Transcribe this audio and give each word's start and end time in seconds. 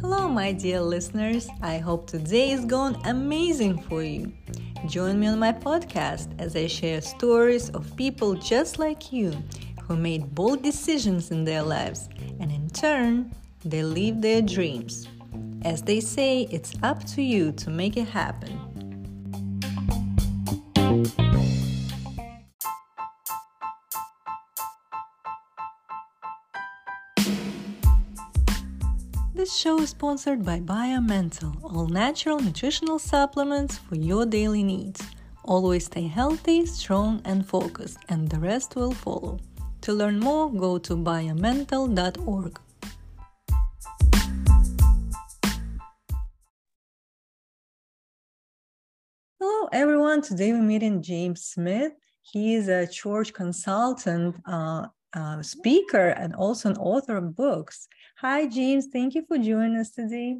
Hello, 0.00 0.28
my 0.28 0.52
dear 0.52 0.80
listeners. 0.80 1.48
I 1.62 1.78
hope 1.78 2.06
today 2.06 2.52
is 2.52 2.64
going 2.64 2.94
amazing 3.06 3.82
for 3.82 4.04
you. 4.04 4.32
Join 4.86 5.18
me 5.18 5.26
on 5.26 5.40
my 5.40 5.50
podcast 5.50 6.28
as 6.38 6.54
I 6.54 6.68
share 6.68 7.00
stories 7.00 7.70
of 7.70 7.96
people 7.96 8.34
just 8.34 8.78
like 8.78 9.12
you 9.12 9.32
who 9.82 9.96
made 9.96 10.32
bold 10.32 10.62
decisions 10.62 11.32
in 11.32 11.42
their 11.42 11.62
lives 11.62 12.08
and 12.38 12.52
in 12.52 12.70
turn, 12.70 13.34
they 13.64 13.82
live 13.82 14.22
their 14.22 14.42
dreams. 14.42 15.08
As 15.62 15.82
they 15.82 15.98
say, 15.98 16.46
it's 16.52 16.72
up 16.84 17.02
to 17.06 17.22
you 17.22 17.50
to 17.50 17.68
make 17.68 17.96
it 17.96 18.06
happen. 18.06 18.65
This 29.56 29.62
show 29.62 29.80
is 29.80 29.88
sponsored 29.88 30.44
by 30.44 30.60
BioMental, 30.60 31.64
all 31.64 31.86
natural 31.86 32.38
nutritional 32.38 32.98
supplements 32.98 33.78
for 33.78 33.94
your 33.94 34.26
daily 34.26 34.62
needs. 34.62 35.00
Always 35.46 35.86
stay 35.86 36.06
healthy, 36.08 36.66
strong, 36.66 37.22
and 37.24 37.48
focused, 37.48 37.96
and 38.10 38.28
the 38.28 38.38
rest 38.38 38.76
will 38.76 38.92
follow. 38.92 39.40
To 39.80 39.94
learn 39.94 40.20
more, 40.20 40.52
go 40.52 40.76
to 40.76 40.94
biomental.org. 40.94 42.60
Hello, 49.40 49.68
everyone. 49.72 50.20
Today 50.20 50.52
we're 50.52 50.60
meeting 50.60 51.00
James 51.00 51.44
Smith. 51.44 51.92
He 52.20 52.56
is 52.56 52.68
a 52.68 52.86
church 52.86 53.32
consultant, 53.32 54.36
uh, 54.44 54.88
uh, 55.14 55.42
speaker, 55.42 56.08
and 56.08 56.34
also 56.34 56.70
an 56.70 56.76
author 56.76 57.16
of 57.16 57.36
books. 57.36 57.88
Hi, 58.18 58.46
James. 58.46 58.86
Thank 58.92 59.14
you 59.14 59.24
for 59.26 59.38
joining 59.38 59.76
us 59.76 59.90
today. 59.90 60.38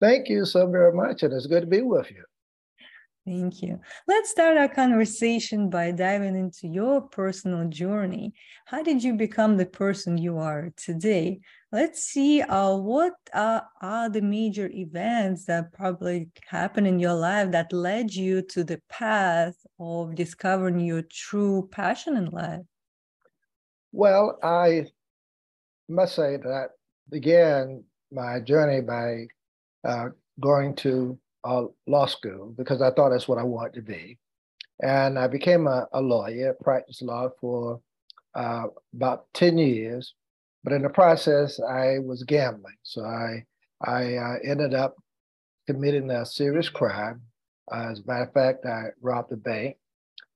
Thank 0.00 0.28
you 0.28 0.44
so 0.44 0.68
very 0.68 0.92
much, 0.92 1.22
and 1.22 1.32
it's 1.32 1.46
good 1.46 1.60
to 1.60 1.66
be 1.66 1.82
with 1.82 2.10
you. 2.10 2.24
Thank 3.24 3.62
you. 3.62 3.78
Let's 4.08 4.30
start 4.30 4.56
our 4.56 4.68
conversation 4.68 5.70
by 5.70 5.92
diving 5.92 6.34
into 6.34 6.66
your 6.66 7.02
personal 7.02 7.68
journey. 7.68 8.34
How 8.66 8.82
did 8.82 9.04
you 9.04 9.14
become 9.14 9.56
the 9.56 9.66
person 9.66 10.18
you 10.18 10.38
are 10.38 10.72
today? 10.76 11.38
Let's 11.70 12.02
see 12.02 12.42
uh, 12.42 12.74
what 12.74 13.14
uh, 13.32 13.60
are 13.80 14.08
the 14.08 14.22
major 14.22 14.68
events 14.74 15.44
that 15.44 15.72
probably 15.72 16.30
happened 16.48 16.88
in 16.88 16.98
your 16.98 17.14
life 17.14 17.52
that 17.52 17.72
led 17.72 18.12
you 18.12 18.42
to 18.42 18.64
the 18.64 18.82
path 18.88 19.54
of 19.78 20.16
discovering 20.16 20.80
your 20.80 21.02
true 21.02 21.68
passion 21.70 22.16
in 22.16 22.26
life. 22.26 22.66
Well, 23.92 24.38
I 24.42 24.86
must 25.88 26.14
say 26.14 26.36
that 26.36 26.70
began 27.10 27.84
my 28.10 28.40
journey 28.40 28.80
by 28.80 29.26
uh, 29.84 30.08
going 30.40 30.74
to 30.76 31.18
uh, 31.44 31.64
law 31.86 32.06
school 32.06 32.54
because 32.56 32.80
I 32.80 32.90
thought 32.90 33.10
that's 33.10 33.28
what 33.28 33.38
I 33.38 33.42
wanted 33.44 33.74
to 33.74 33.82
be. 33.82 34.18
And 34.82 35.18
I 35.18 35.26
became 35.28 35.66
a, 35.66 35.86
a 35.92 36.00
lawyer, 36.00 36.56
practiced 36.60 37.02
law 37.02 37.28
for 37.40 37.80
uh, 38.34 38.64
about 38.94 39.26
10 39.34 39.58
years. 39.58 40.14
But 40.64 40.72
in 40.72 40.82
the 40.82 40.88
process, 40.88 41.60
I 41.60 41.98
was 41.98 42.22
gambling. 42.24 42.76
So 42.82 43.04
I, 43.04 43.44
I 43.84 44.14
uh, 44.14 44.34
ended 44.44 44.74
up 44.74 44.96
committing 45.66 46.10
a 46.10 46.24
serious 46.24 46.68
crime. 46.68 47.20
As 47.72 48.00
a 48.00 48.06
matter 48.06 48.24
of 48.24 48.32
fact, 48.32 48.64
I 48.66 48.86
robbed 49.00 49.32
a 49.32 49.36
bank. 49.36 49.76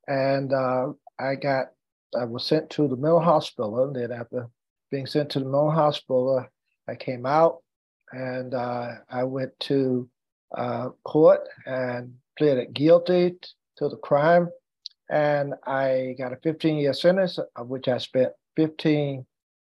And 0.08 0.52
uh, 0.52 0.92
I 1.18 1.34
got, 1.36 1.68
I 2.16 2.24
was 2.24 2.46
sent 2.46 2.70
to 2.70 2.88
the 2.88 2.96
mental 2.96 3.20
hospital. 3.20 3.84
And 3.84 3.94
then 3.94 4.12
after 4.12 4.48
being 4.90 5.06
sent 5.06 5.30
to 5.30 5.38
the 5.38 5.44
mental 5.44 5.70
hospital, 5.70 6.44
I 6.88 6.94
came 6.94 7.26
out 7.26 7.62
and 8.12 8.54
uh, 8.54 8.92
I 9.10 9.24
went 9.24 9.58
to 9.60 10.08
uh, 10.56 10.90
court 11.04 11.40
and 11.66 12.14
pleaded 12.38 12.72
guilty 12.72 13.36
to 13.76 13.88
the 13.88 13.96
crime. 13.96 14.48
And 15.10 15.54
I 15.66 16.14
got 16.18 16.32
a 16.32 16.36
15 16.36 16.76
year 16.76 16.92
sentence, 16.92 17.38
of 17.56 17.68
which 17.68 17.88
I 17.88 17.98
spent 17.98 18.32
15, 18.56 19.24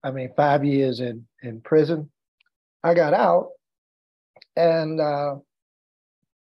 I 0.05 0.11
mean, 0.11 0.31
five 0.37 0.65
years 0.65 1.01
in, 1.01 1.27
in 1.43 1.61
prison. 1.61 2.11
I 2.83 2.95
got 2.95 3.13
out 3.13 3.51
and 4.57 5.01
uh, 5.01 5.37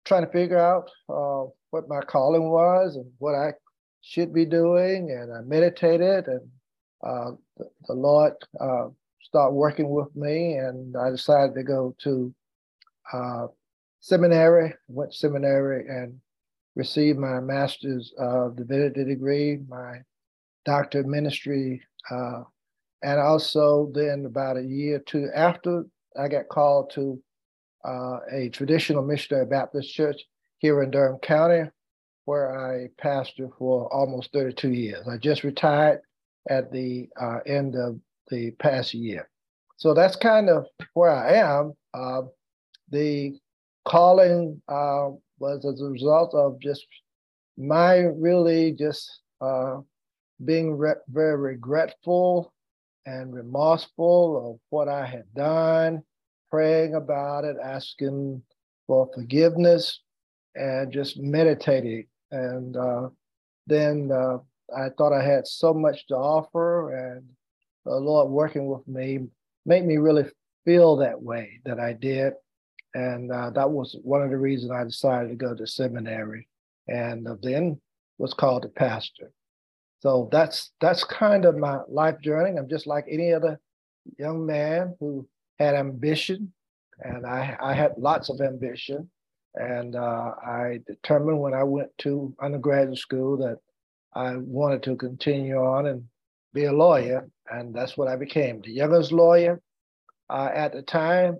trying 0.05 0.25
to 0.25 0.31
figure 0.31 0.59
out 0.59 0.89
uh, 1.07 1.49
what 1.71 1.87
my 1.87 2.01
calling 2.01 2.49
was 2.49 2.95
and 2.95 3.11
what 3.17 3.35
I 3.35 3.53
should 4.01 4.33
be 4.33 4.45
doing. 4.45 5.11
And 5.11 5.33
I 5.33 5.41
meditated, 5.41 6.27
and 6.27 6.49
uh, 7.03 7.31
the, 7.57 7.69
the, 7.87 7.93
Lord 7.93 8.33
uh, 8.59 8.87
started 9.21 9.53
working 9.53 9.89
with 9.89 10.15
me, 10.15 10.55
and 10.55 10.95
I 10.97 11.09
decided 11.09 11.55
to 11.55 11.63
go 11.63 11.95
to 12.03 12.33
uh, 13.13 13.47
seminary, 13.99 14.73
went 14.87 15.11
to 15.11 15.17
seminary 15.17 15.87
and 15.87 16.19
received 16.75 17.19
my 17.19 17.39
master's 17.39 18.13
of 18.17 18.55
divinity 18.55 19.03
degree, 19.03 19.59
my 19.67 19.99
doctor 20.65 20.99
of 20.99 21.07
ministry, 21.07 21.81
uh, 22.11 22.43
and 23.03 23.19
also 23.19 23.91
then 23.93 24.25
about 24.25 24.57
a 24.57 24.63
year 24.63 24.97
or 24.97 24.99
two 24.99 25.29
after, 25.33 25.85
I 26.19 26.27
got 26.27 26.49
called 26.49 26.91
to 26.95 27.21
uh, 27.87 28.19
a 28.31 28.49
traditional 28.49 29.03
missionary 29.03 29.45
Baptist 29.45 29.93
church 29.93 30.21
here 30.57 30.83
in 30.83 30.91
Durham 30.91 31.19
County, 31.19 31.69
where 32.29 32.55
I 32.55 32.89
pastored 33.03 33.49
for 33.57 33.91
almost 33.91 34.31
32 34.33 34.69
years. 34.69 35.07
I 35.07 35.17
just 35.17 35.43
retired 35.43 36.01
at 36.47 36.71
the 36.71 37.09
uh, 37.19 37.39
end 37.47 37.75
of 37.75 37.99
the 38.29 38.51
past 38.51 38.93
year. 38.93 39.27
So 39.77 39.95
that's 39.95 40.15
kind 40.15 40.47
of 40.47 40.67
where 40.93 41.09
I 41.09 41.33
am. 41.37 41.73
Uh, 41.91 42.21
the 42.91 43.35
calling 43.87 44.61
uh, 44.67 45.09
was 45.39 45.65
as 45.65 45.81
a 45.81 45.85
result 45.85 46.35
of 46.35 46.59
just 46.61 46.85
my 47.57 48.01
really 48.01 48.73
just 48.73 49.09
uh, 49.41 49.77
being 50.45 50.77
re- 50.77 51.05
very 51.09 51.35
regretful 51.35 52.53
and 53.07 53.33
remorseful 53.33 54.51
of 54.51 54.59
what 54.69 54.87
I 54.87 55.03
had 55.03 55.25
done, 55.33 56.03
praying 56.51 56.93
about 56.93 57.43
it, 57.43 57.57
asking 57.59 58.43
for 58.85 59.09
forgiveness, 59.15 59.99
and 60.53 60.93
just 60.93 61.19
meditating. 61.19 62.05
And 62.31 62.75
uh, 62.77 63.09
then 63.67 64.11
uh, 64.11 64.37
I 64.75 64.89
thought 64.89 65.13
I 65.13 65.23
had 65.23 65.47
so 65.47 65.73
much 65.73 66.07
to 66.07 66.15
offer, 66.15 66.93
and 66.95 67.23
the 67.85 67.95
Lord 67.95 68.29
working 68.29 68.67
with 68.67 68.87
me 68.87 69.27
made 69.65 69.85
me 69.85 69.97
really 69.97 70.25
feel 70.65 70.97
that 70.97 71.21
way 71.21 71.59
that 71.65 71.79
I 71.79 71.93
did 71.93 72.33
and 72.93 73.31
uh, 73.31 73.49
that 73.51 73.69
was 73.69 73.95
one 74.03 74.21
of 74.21 74.29
the 74.29 74.37
reasons 74.37 74.71
I 74.71 74.83
decided 74.83 75.29
to 75.29 75.35
go 75.35 75.53
to 75.53 75.67
seminary, 75.67 76.47
and 76.87 77.27
then 77.41 77.79
was 78.17 78.33
called 78.33 78.65
a 78.65 78.69
pastor. 78.69 79.31
So 79.99 80.29
that's 80.31 80.71
that's 80.81 81.03
kind 81.03 81.45
of 81.45 81.57
my 81.57 81.79
life 81.87 82.19
journey. 82.21 82.57
I'm 82.57 82.69
just 82.69 82.87
like 82.87 83.05
any 83.09 83.33
other 83.33 83.59
young 84.17 84.45
man 84.45 84.95
who 84.99 85.27
had 85.59 85.75
ambition, 85.75 86.51
and 86.99 87.25
I 87.25 87.57
I 87.61 87.73
had 87.73 87.93
lots 87.97 88.29
of 88.29 88.41
ambition, 88.41 89.09
and 89.55 89.95
uh, 89.95 90.33
I 90.45 90.79
determined 90.87 91.39
when 91.39 91.53
I 91.53 91.63
went 91.63 91.89
to 91.99 92.33
undergraduate 92.41 92.97
school 92.97 93.37
that 93.37 93.57
I 94.13 94.37
wanted 94.37 94.83
to 94.83 94.95
continue 94.95 95.57
on 95.57 95.87
and 95.87 96.03
be 96.53 96.65
a 96.65 96.73
lawyer, 96.73 97.27
and 97.49 97.73
that's 97.73 97.97
what 97.97 98.07
I 98.07 98.15
became, 98.15 98.61
the 98.61 98.71
youngest 98.71 99.11
lawyer 99.11 99.61
uh, 100.29 100.49
at 100.53 100.73
the 100.73 100.81
time 100.81 101.37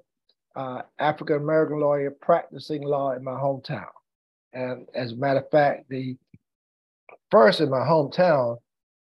uh, 0.55 0.81
African 0.99 1.37
American 1.37 1.79
lawyer 1.79 2.11
practicing 2.11 2.83
law 2.83 3.11
in 3.11 3.23
my 3.23 3.31
hometown. 3.31 3.87
And 4.53 4.87
as 4.93 5.13
a 5.13 5.15
matter 5.15 5.39
of 5.39 5.49
fact, 5.51 5.89
the 5.89 6.17
first 7.31 7.61
in 7.61 7.69
my 7.69 7.79
hometown 7.79 8.57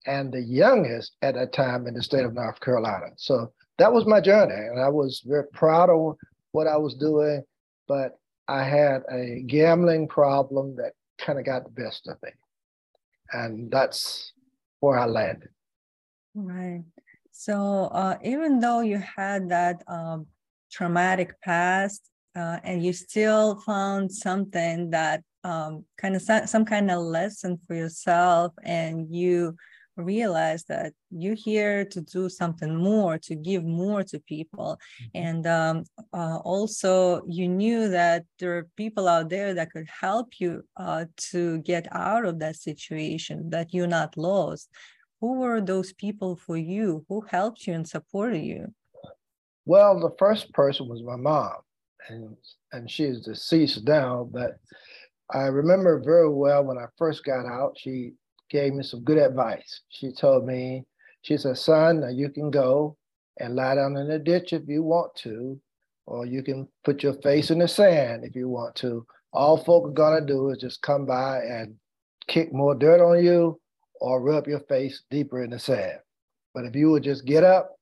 and 0.07 0.33
the 0.33 0.41
youngest 0.41 1.17
at 1.23 1.34
that 1.34 1.53
time 1.53 1.87
in 1.87 1.95
the 1.95 2.03
state 2.03 2.25
of 2.25 2.34
North 2.34 2.60
Carolina. 2.60 3.07
So 3.16 3.53
that 3.78 3.93
was 3.93 4.07
my 4.07 4.21
journey. 4.21 4.55
And 4.55 4.81
I 4.81 4.89
was 4.89 5.22
very 5.27 5.47
proud 5.53 5.91
of 5.91 6.16
what 6.53 6.66
I 6.66 6.77
was 6.77 6.95
doing, 6.95 7.43
but 7.89 8.19
I 8.53 8.65
had 8.65 9.03
a 9.10 9.43
gambling 9.47 10.09
problem 10.09 10.77
that 10.77 10.93
kind 11.19 11.39
of 11.39 11.47
got 11.47 11.65
the 11.65 11.71
best 11.71 12.07
of 12.07 12.19
me. 12.22 12.31
And 13.33 13.71
that's 13.71 14.33
where 14.81 14.99
I 14.99 15.07
landed. 15.07 15.49
Right. 16.34 16.84
So 17.31 17.89
uh, 17.93 18.19
even 18.22 18.60
though 18.60 18.81
you 18.81 18.99
had 18.99 19.49
that 19.49 19.83
um, 19.89 20.27
traumatic 20.71 21.41
past 21.41 22.10
uh, 22.37 22.59
and 22.63 22.84
you 22.84 22.93
still 22.93 23.59
found 23.60 24.13
something 24.13 24.91
that 24.91 25.22
um, 25.45 25.87
kind 25.97 26.15
of 26.15 26.21
some, 26.21 26.47
some 26.47 26.66
kind 26.66 26.91
of 26.91 27.01
lesson 27.01 27.59
for 27.66 27.75
yourself 27.75 28.53
and 28.65 29.15
you 29.15 29.57
realize 29.97 30.65
that 30.65 30.92
you're 31.10 31.34
here 31.34 31.84
to 31.84 32.00
do 32.00 32.28
something 32.28 32.77
more 32.77 33.18
to 33.18 33.34
give 33.34 33.65
more 33.65 34.03
to 34.03 34.18
people 34.21 34.78
mm-hmm. 35.03 35.27
and 35.27 35.47
um, 35.47 35.84
uh, 36.12 36.39
also 36.39 37.22
you 37.27 37.48
knew 37.48 37.89
that 37.89 38.24
there 38.39 38.56
are 38.56 38.68
people 38.77 39.06
out 39.06 39.28
there 39.28 39.54
that 39.54 39.71
could 39.71 39.89
help 39.89 40.28
you 40.39 40.62
uh, 40.77 41.04
to 41.16 41.59
get 41.59 41.86
out 41.92 42.24
of 42.24 42.39
that 42.39 42.56
situation 42.56 43.50
that 43.50 43.74
you're 43.74 43.86
not 43.86 44.16
lost 44.16 44.68
who 45.22 45.39
were 45.39 45.60
those 45.60 45.92
people 45.92 46.34
for 46.34 46.56
you? 46.56 47.06
Who 47.09 47.21
helped 47.21 47.65
you 47.66 47.74
and 47.74 47.88
supported 47.88 48.41
you? 48.41 48.74
Well, 49.65 50.00
the 50.00 50.10
first 50.18 50.53
person 50.53 50.88
was 50.88 51.00
my 51.04 51.15
mom, 51.15 51.59
and 52.09 52.36
and 52.72 52.91
she 52.91 53.04
is 53.04 53.21
deceased 53.21 53.86
now. 53.86 54.28
But 54.30 54.59
I 55.30 55.42
remember 55.42 56.03
very 56.04 56.28
well 56.28 56.65
when 56.65 56.77
I 56.77 56.86
first 56.98 57.22
got 57.24 57.47
out. 57.47 57.78
She 57.78 58.15
gave 58.53 58.75
me 58.75 58.84
some 58.84 59.03
good 59.03 59.19
advice. 59.19 59.81
She 59.89 60.13
told 60.13 60.47
me, 60.47 60.84
she 61.22 61.37
said, 61.39 61.57
"Son, 61.57 62.04
you 62.15 62.28
can 62.28 62.51
go 62.51 62.97
and 63.39 63.57
lie 63.57 63.75
down 63.75 63.97
in 63.97 64.09
the 64.09 64.19
ditch 64.19 64.53
if 64.53 64.69
you 64.69 64.83
want 64.83 65.15
to, 65.16 65.59
or 66.07 66.27
you 66.27 66.43
can 66.43 66.69
put 66.84 67.03
your 67.03 67.15
face 67.15 67.51
in 67.51 67.59
the 67.59 67.69
sand 67.69 68.25
if 68.25 68.37
you 68.37 68.49
want 68.49 68.77
to. 68.77 69.07
All 69.33 69.57
folk 69.57 69.89
are 69.89 69.93
gonna 69.93 70.27
do 70.27 70.51
is 70.51 70.59
just 70.59 70.83
come 70.83 71.07
by 71.07 71.39
and 71.39 71.75
kick 72.28 72.53
more 72.53 72.75
dirt 72.75 73.01
on 73.01 73.25
you 73.25 73.59
or 74.01 74.21
rub 74.21 74.47
your 74.47 74.60
face 74.60 75.03
deeper 75.10 75.43
in 75.43 75.51
the 75.51 75.59
sand. 75.59 75.98
But 76.55 76.66
if 76.66 76.77
you 76.77 76.91
would 76.91 77.05
just 77.05 77.25
get 77.25 77.45
up 77.45 77.77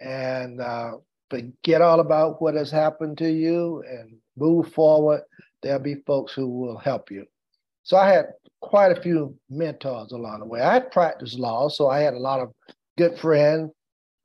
and 0.00 0.60
uh, 0.60 0.92
forget 1.30 1.82
all 1.82 2.00
about 2.00 2.40
what 2.40 2.54
has 2.54 2.70
happened 2.70 3.18
to 3.18 3.30
you 3.30 3.82
and 3.88 4.16
move 4.36 4.72
forward, 4.72 5.22
there'll 5.62 5.80
be 5.80 5.96
folks 6.06 6.32
who 6.32 6.48
will 6.48 6.78
help 6.78 7.10
you. 7.10 7.26
So 7.82 7.96
I 7.96 8.08
had 8.08 8.26
quite 8.62 8.96
a 8.96 9.02
few 9.02 9.36
mentors 9.50 10.12
along 10.12 10.40
the 10.40 10.46
way. 10.46 10.62
I 10.62 10.80
practiced 10.80 11.38
law, 11.38 11.68
so 11.68 11.90
I 11.90 12.00
had 12.00 12.14
a 12.14 12.18
lot 12.18 12.40
of 12.40 12.52
good 12.96 13.18
friends, 13.18 13.70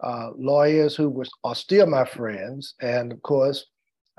uh, 0.02 0.30
lawyers 0.38 0.96
who 0.96 1.10
were 1.10 1.26
are 1.44 1.56
still 1.56 1.88
my 1.88 2.06
friends, 2.06 2.76
and 2.80 3.12
of 3.12 3.22
course, 3.24 3.66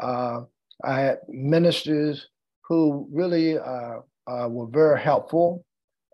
uh, 0.00 0.42
I 0.84 1.00
had 1.00 1.18
ministers 1.28 2.28
who 2.62 3.08
really 3.10 3.58
uh, 3.58 4.00
uh, 4.26 4.48
were 4.48 4.66
very 4.66 5.00
helpful. 5.00 5.64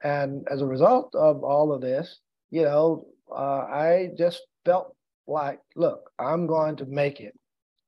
And 0.02 0.46
as 0.50 0.60
a 0.60 0.66
result 0.66 1.14
of 1.14 1.42
all 1.42 1.72
of 1.72 1.80
this, 1.80 2.20
you 2.50 2.62
know, 2.62 3.06
uh, 3.34 3.66
I 3.66 4.10
just 4.16 4.42
felt 4.64 4.94
like, 5.26 5.60
look, 5.76 6.10
I'm 6.18 6.46
going 6.46 6.76
to 6.76 6.86
make 6.86 7.20
it. 7.20 7.34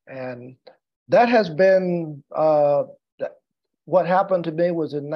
And 0.06 0.56
that 1.08 1.28
has 1.28 1.50
been 1.50 2.22
uh, 2.34 2.84
what 3.84 4.06
happened 4.06 4.44
to 4.44 4.52
me 4.52 4.70
was 4.70 4.94
in 4.94 5.08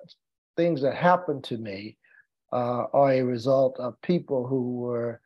things 0.56 0.82
that 0.82 0.94
happened 0.94 1.42
to 1.44 1.56
me 1.56 1.96
uh, 2.52 2.84
are 2.92 3.12
a 3.12 3.22
result 3.22 3.78
of 3.80 4.00
people 4.02 4.46
who 4.46 4.76
were 4.76 5.20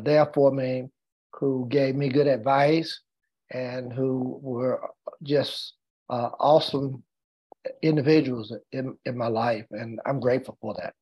there 0.00 0.26
for 0.32 0.50
me, 0.50 0.88
who 1.32 1.66
gave 1.68 1.94
me 1.94 2.08
good 2.08 2.26
advice, 2.26 3.00
and 3.52 3.92
who 3.92 4.38
were 4.42 4.80
just 5.22 5.74
uh, 6.10 6.30
awesome 6.40 7.02
individuals 7.82 8.52
in, 8.72 8.96
in 9.04 9.16
my 9.16 9.28
life. 9.28 9.66
And 9.70 10.00
I'm 10.06 10.20
grateful 10.20 10.58
for 10.60 10.74
that. 10.80 10.94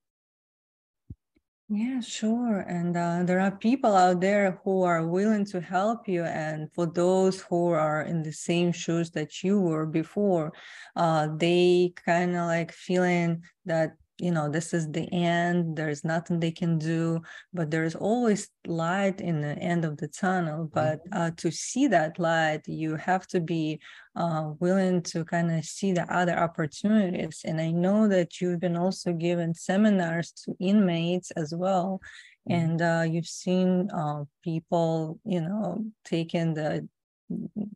Yeah, 1.72 2.00
sure. 2.00 2.60
And 2.60 2.96
uh, 2.96 3.22
there 3.22 3.38
are 3.38 3.52
people 3.52 3.94
out 3.94 4.20
there 4.20 4.60
who 4.64 4.82
are 4.82 5.06
willing 5.06 5.44
to 5.46 5.60
help 5.60 6.08
you. 6.08 6.24
And 6.24 6.68
for 6.74 6.84
those 6.84 7.42
who 7.42 7.68
are 7.68 8.02
in 8.02 8.24
the 8.24 8.32
same 8.32 8.72
shoes 8.72 9.12
that 9.12 9.44
you 9.44 9.60
were 9.60 9.86
before, 9.86 10.52
uh, 10.96 11.28
they 11.36 11.92
kind 12.04 12.32
of 12.32 12.46
like 12.46 12.72
feeling 12.72 13.44
that 13.66 13.92
you 14.20 14.30
know 14.30 14.48
this 14.48 14.74
is 14.74 14.90
the 14.90 15.08
end 15.12 15.76
there's 15.76 16.04
nothing 16.04 16.38
they 16.38 16.50
can 16.50 16.78
do 16.78 17.20
but 17.52 17.70
there's 17.70 17.94
always 17.94 18.48
light 18.66 19.20
in 19.20 19.40
the 19.40 19.56
end 19.58 19.84
of 19.84 19.96
the 19.96 20.08
tunnel 20.08 20.70
but 20.72 21.04
mm-hmm. 21.04 21.18
uh, 21.20 21.30
to 21.36 21.50
see 21.50 21.86
that 21.86 22.18
light 22.18 22.60
you 22.66 22.96
have 22.96 23.26
to 23.26 23.40
be 23.40 23.80
uh, 24.16 24.50
willing 24.60 25.00
to 25.02 25.24
kind 25.24 25.50
of 25.50 25.64
see 25.64 25.92
the 25.92 26.06
other 26.14 26.38
opportunities 26.38 27.40
and 27.44 27.60
i 27.60 27.70
know 27.70 28.06
that 28.06 28.40
you've 28.40 28.60
been 28.60 28.76
also 28.76 29.12
given 29.12 29.54
seminars 29.54 30.32
to 30.32 30.54
inmates 30.60 31.30
as 31.32 31.54
well 31.54 32.00
mm-hmm. 32.48 32.60
and 32.60 32.82
uh, 32.82 33.04
you've 33.08 33.26
seen 33.26 33.88
uh, 33.90 34.22
people 34.42 35.18
you 35.24 35.40
know 35.40 35.84
taking 36.04 36.54
the 36.54 36.86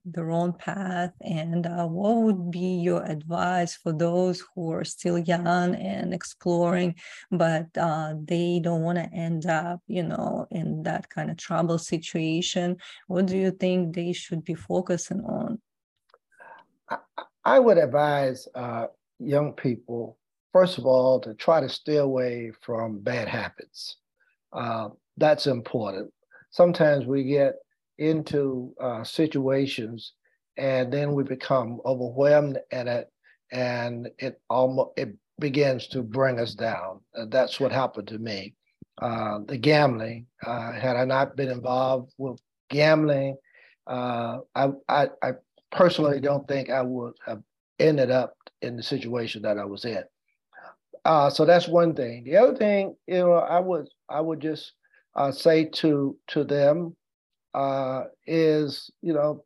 their 0.05 0.31
own 0.31 0.53
path 0.53 1.13
and 1.21 1.67
uh, 1.67 1.87
what 1.87 2.17
would 2.17 2.51
be 2.51 2.81
your 2.83 3.03
advice 3.05 3.75
for 3.75 3.93
those 3.93 4.43
who 4.55 4.73
are 4.73 4.85
still 4.85 5.19
young 5.19 5.75
and 5.75 6.13
exploring 6.13 6.95
but 7.31 7.67
uh, 7.79 8.15
they 8.25 8.61
don't 8.63 8.83
want 8.83 8.99
to 8.99 9.15
end 9.15 9.47
up 9.47 9.81
you 9.87 10.03
know 10.03 10.47
in 10.51 10.83
that 10.83 11.09
kind 11.09 11.31
of 11.31 11.37
trouble 11.37 11.79
situation? 11.79 12.77
What 13.07 13.27
do 13.27 13.37
you 13.37 13.51
think 13.51 13.95
they 13.95 14.13
should 14.13 14.45
be 14.45 14.55
focusing 14.55 15.21
on? 15.21 15.61
I, 17.45 17.59
would 17.59 17.79
advise 17.79 18.47
uh, 18.55 18.87
young 19.19 19.53
people 19.53 20.19
first 20.53 20.79
of 20.79 20.87
all 20.87 21.21
to 21.21 21.35
try 21.35 21.61
to 21.61 21.69
stay 21.69 21.97
away 21.97 22.53
from 22.63 23.01
bad 23.01 23.29
habits. 23.29 23.97
Uh, 24.53 24.91
that's 25.17 25.47
important. 25.47 26.13
Sometimes 26.51 27.07
we 27.07 27.25
get 27.25 27.55
into 27.99 28.75
uh, 28.81 29.05
situations 29.05 30.13
and 30.57 30.93
then 30.93 31.13
we 31.13 31.25
become 31.25 31.81
overwhelmed 31.85 32.59
at 32.71 32.87
it 32.87 33.11
and 33.53 34.09
it 34.19 34.41
almost 34.49 34.91
it 34.97 35.15
begins 35.39 35.89
to 35.89 36.03
bring 36.03 36.39
us 36.39 36.55
down. 36.55 37.01
Uh, 37.17 37.27
that's 37.29 37.59
what 37.59 37.73
happened 37.73 38.09
to 38.09 38.19
me. 38.19 38.55
Uh, 39.03 39.41
the 39.47 39.59
gambling 39.59 40.25
uh, 40.47 40.71
had 40.71 40.95
i 40.95 41.05
not 41.05 41.35
been 41.37 41.51
involved 41.51 42.13
with 42.17 42.39
gambling 42.71 43.37
uh, 43.89 44.39
I, 44.55 44.69
I, 44.89 45.09
I 45.21 45.33
personally 45.73 46.21
don't 46.21 46.47
think 46.47 46.71
i 46.71 46.81
would 46.81 47.15
have 47.27 47.43
ended 47.81 48.13
up 48.13 48.35
in 48.63 48.77
the 48.77 48.85
situation 48.85 49.43
that 49.43 49.59
i 49.59 49.65
was 49.65 49.85
in. 49.85 50.05
Uh, 51.05 51.29
so 51.29 51.45
that's 51.45 51.67
one 51.67 51.95
thing. 51.95 52.23
The 52.25 52.37
other 52.37 52.57
thing 52.57 52.95
you 53.09 53.19
know 53.19 53.33
i 53.33 53.59
would 53.59 53.89
i 54.09 54.21
would 54.21 54.39
just 54.39 54.73
uh, 55.17 55.33
say 55.33 55.65
to 55.65 56.17
to 56.29 56.45
them 56.45 56.95
uh, 57.55 58.05
is, 58.27 58.91
you 59.01 59.13
know, 59.13 59.45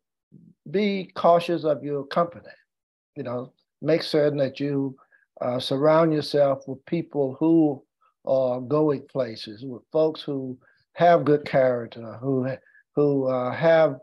be 0.71 1.11
cautious 1.15 1.63
of 1.63 1.83
your 1.83 2.05
company. 2.05 2.45
You 3.15 3.23
know, 3.23 3.53
make 3.81 4.03
certain 4.03 4.37
that 4.39 4.59
you 4.59 4.95
uh, 5.41 5.59
surround 5.59 6.13
yourself 6.13 6.67
with 6.67 6.85
people 6.85 7.35
who 7.39 7.83
are 8.25 8.59
going 8.61 9.03
places, 9.11 9.63
with 9.63 9.83
folks 9.91 10.21
who 10.21 10.57
have 10.93 11.25
good 11.25 11.45
character, 11.45 12.17
who 12.21 12.47
who 12.95 13.27
uh, 13.27 13.51
have 13.53 13.97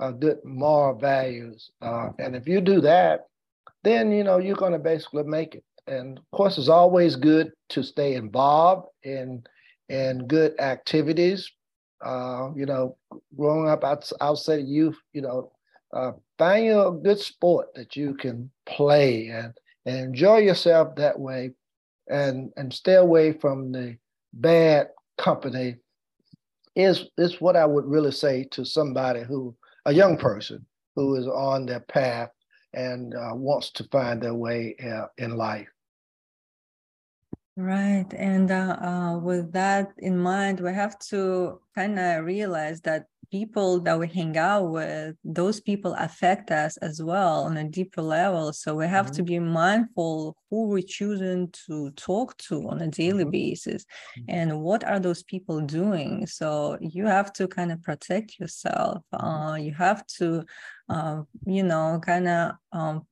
uh, 0.00 0.10
good 0.10 0.38
moral 0.44 0.98
values. 0.98 1.70
Uh, 1.80 2.10
and 2.18 2.36
if 2.36 2.46
you 2.46 2.60
do 2.60 2.80
that, 2.80 3.26
then 3.84 4.12
you 4.12 4.24
know 4.24 4.38
you're 4.38 4.56
going 4.56 4.72
to 4.72 4.78
basically 4.78 5.22
make 5.22 5.54
it. 5.54 5.64
And 5.86 6.18
of 6.18 6.30
course, 6.32 6.58
it's 6.58 6.68
always 6.68 7.16
good 7.16 7.52
to 7.70 7.82
stay 7.82 8.14
involved 8.14 8.88
in 9.02 9.44
in 9.88 10.26
good 10.26 10.58
activities 10.60 11.50
uh, 12.04 12.50
you 12.54 12.66
know, 12.66 12.96
growing 13.36 13.68
up 13.68 13.84
out, 13.84 14.10
outside 14.20 14.66
youth, 14.66 14.98
you 15.12 15.22
know, 15.22 15.52
uh, 15.92 16.12
find 16.38 16.64
you 16.64 16.80
a 16.80 16.92
good 16.92 17.18
sport 17.18 17.68
that 17.74 17.96
you 17.96 18.14
can 18.14 18.50
play 18.66 19.28
and, 19.28 19.52
and 19.86 19.96
enjoy 19.96 20.38
yourself 20.38 20.96
that 20.96 21.18
way 21.18 21.50
and, 22.08 22.52
and 22.56 22.72
stay 22.72 22.94
away 22.94 23.32
from 23.32 23.72
the 23.72 23.96
bad 24.32 24.88
company 25.18 25.76
is, 26.74 27.06
is 27.18 27.40
what 27.40 27.56
I 27.56 27.66
would 27.66 27.84
really 27.84 28.12
say 28.12 28.44
to 28.52 28.64
somebody 28.64 29.22
who, 29.22 29.54
a 29.84 29.92
young 29.92 30.16
person 30.16 30.64
who 30.96 31.16
is 31.16 31.26
on 31.26 31.66
their 31.66 31.80
path 31.80 32.30
and 32.72 33.14
uh, 33.14 33.34
wants 33.34 33.70
to 33.72 33.84
find 33.84 34.22
their 34.22 34.34
way 34.34 34.74
uh, 34.82 35.06
in 35.18 35.36
life. 35.36 35.68
Right. 37.56 38.06
And 38.16 38.50
uh, 38.50 38.76
uh, 38.80 39.18
with 39.18 39.52
that 39.52 39.92
in 39.98 40.18
mind, 40.18 40.60
we 40.60 40.72
have 40.72 40.98
to 41.10 41.60
kind 41.74 41.98
of 41.98 42.24
realize 42.24 42.80
that 42.82 43.06
people 43.30 43.80
that 43.80 43.98
we 43.98 44.06
hang 44.08 44.36
out 44.38 44.70
with, 44.70 45.16
those 45.22 45.60
people 45.60 45.94
affect 45.98 46.50
us 46.50 46.78
as 46.78 47.02
well 47.02 47.44
on 47.44 47.58
a 47.58 47.64
deeper 47.64 48.00
level. 48.00 48.54
So 48.54 48.74
we 48.74 48.86
have 48.86 49.06
mm-hmm. 49.06 49.14
to 49.16 49.22
be 49.22 49.38
mindful 49.38 50.36
who 50.50 50.68
we're 50.68 50.82
choosing 50.82 51.52
to 51.66 51.90
talk 51.92 52.36
to 52.48 52.68
on 52.68 52.80
a 52.80 52.88
daily 52.88 53.24
mm-hmm. 53.24 53.30
basis 53.30 53.84
mm-hmm. 54.18 54.24
and 54.28 54.60
what 54.60 54.82
are 54.84 55.00
those 55.00 55.22
people 55.22 55.60
doing. 55.60 56.26
So 56.26 56.78
you 56.80 57.06
have 57.06 57.34
to 57.34 57.48
kind 57.48 57.70
of 57.70 57.82
protect 57.82 58.38
yourself. 58.38 59.02
Mm-hmm. 59.14 59.26
Uh, 59.26 59.54
you 59.56 59.74
have 59.74 60.06
to, 60.18 60.44
uh, 60.88 61.22
you 61.46 61.64
know, 61.64 62.00
kind 62.02 62.28
of 62.28 62.52
um, 62.72 63.06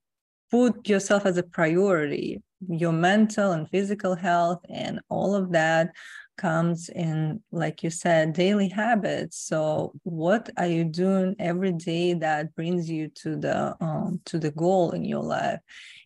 put 0.50 0.88
yourself 0.88 1.26
as 1.26 1.36
a 1.36 1.42
priority 1.42 2.42
your 2.68 2.92
mental 2.92 3.52
and 3.52 3.68
physical 3.70 4.14
health 4.14 4.60
and 4.68 5.00
all 5.08 5.34
of 5.34 5.52
that 5.52 5.92
comes 6.36 6.88
in 6.88 7.42
like 7.52 7.82
you 7.82 7.90
said 7.90 8.32
daily 8.32 8.68
habits. 8.68 9.38
So 9.38 9.92
what 10.04 10.48
are 10.56 10.66
you 10.66 10.84
doing 10.84 11.36
every 11.38 11.72
day 11.72 12.14
that 12.14 12.54
brings 12.54 12.88
you 12.88 13.08
to 13.22 13.36
the 13.36 13.76
um, 13.80 14.20
to 14.26 14.38
the 14.38 14.50
goal 14.50 14.92
in 14.92 15.04
your 15.04 15.22
life? 15.22 15.60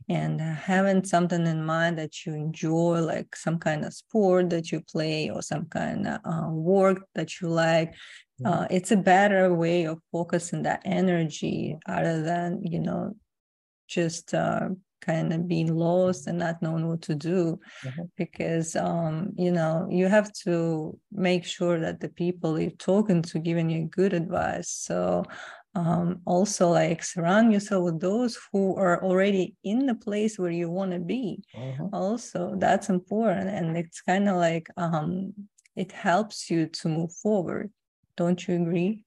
And 0.08 0.40
having 0.40 1.04
something 1.04 1.46
in 1.46 1.64
mind 1.64 1.98
that 1.98 2.26
you 2.26 2.34
enjoy 2.34 3.00
like 3.00 3.36
some 3.36 3.58
kind 3.58 3.84
of 3.84 3.94
sport 3.94 4.50
that 4.50 4.72
you 4.72 4.80
play 4.80 5.30
or 5.30 5.40
some 5.40 5.66
kind 5.66 6.06
of 6.06 6.20
uh, 6.24 6.48
work 6.50 7.06
that 7.14 7.40
you 7.40 7.48
like 7.48 7.94
uh, 8.44 8.66
it's 8.68 8.90
a 8.90 8.96
better 8.96 9.54
way 9.54 9.84
of 9.84 10.00
focusing 10.10 10.62
that 10.62 10.82
energy 10.84 11.78
other 11.86 12.22
than 12.22 12.60
you 12.62 12.80
know 12.80 13.14
just 13.86 14.34
uh, 14.34 14.68
kind 15.04 15.32
of 15.32 15.46
being 15.46 15.74
lost 15.74 16.26
and 16.26 16.38
not 16.38 16.62
knowing 16.62 16.88
what 16.88 17.02
to 17.02 17.14
do 17.14 17.58
mm-hmm. 17.84 18.02
because 18.16 18.76
um, 18.76 19.30
you 19.36 19.52
know 19.52 19.86
you 19.90 20.08
have 20.08 20.32
to 20.32 20.98
make 21.12 21.44
sure 21.44 21.78
that 21.80 22.00
the 22.00 22.08
people 22.08 22.58
you're 22.58 22.70
talking 22.72 23.22
to 23.22 23.38
giving 23.38 23.70
you 23.70 23.86
good 23.86 24.12
advice. 24.12 24.70
So 24.70 25.24
um, 25.74 26.20
also 26.24 26.70
like 26.70 27.02
surround 27.02 27.52
yourself 27.52 27.84
with 27.84 28.00
those 28.00 28.38
who 28.52 28.76
are 28.76 29.02
already 29.02 29.56
in 29.64 29.86
the 29.86 29.94
place 29.94 30.38
where 30.38 30.50
you 30.50 30.70
want 30.70 30.92
to 30.92 31.00
be. 31.00 31.42
Mm-hmm. 31.56 31.86
also 31.92 32.54
that's 32.56 32.88
important 32.88 33.48
and 33.48 33.76
it's 33.76 34.00
kind 34.00 34.28
of 34.28 34.36
like 34.36 34.68
um, 34.76 35.32
it 35.76 35.92
helps 35.92 36.50
you 36.50 36.66
to 36.66 36.88
move 36.88 37.12
forward. 37.12 37.70
Don't 38.16 38.46
you 38.46 38.54
agree? 38.54 39.04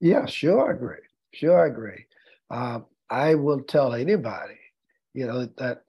Yeah 0.00 0.26
sure 0.26 0.68
I 0.68 0.74
agree. 0.74 1.04
Sure 1.32 1.64
I 1.64 1.68
agree. 1.68 2.04
Um, 2.50 2.86
I 3.10 3.34
will 3.34 3.62
tell 3.62 3.94
anybody 3.94 4.58
you 5.18 5.26
know, 5.26 5.48
that 5.56 5.82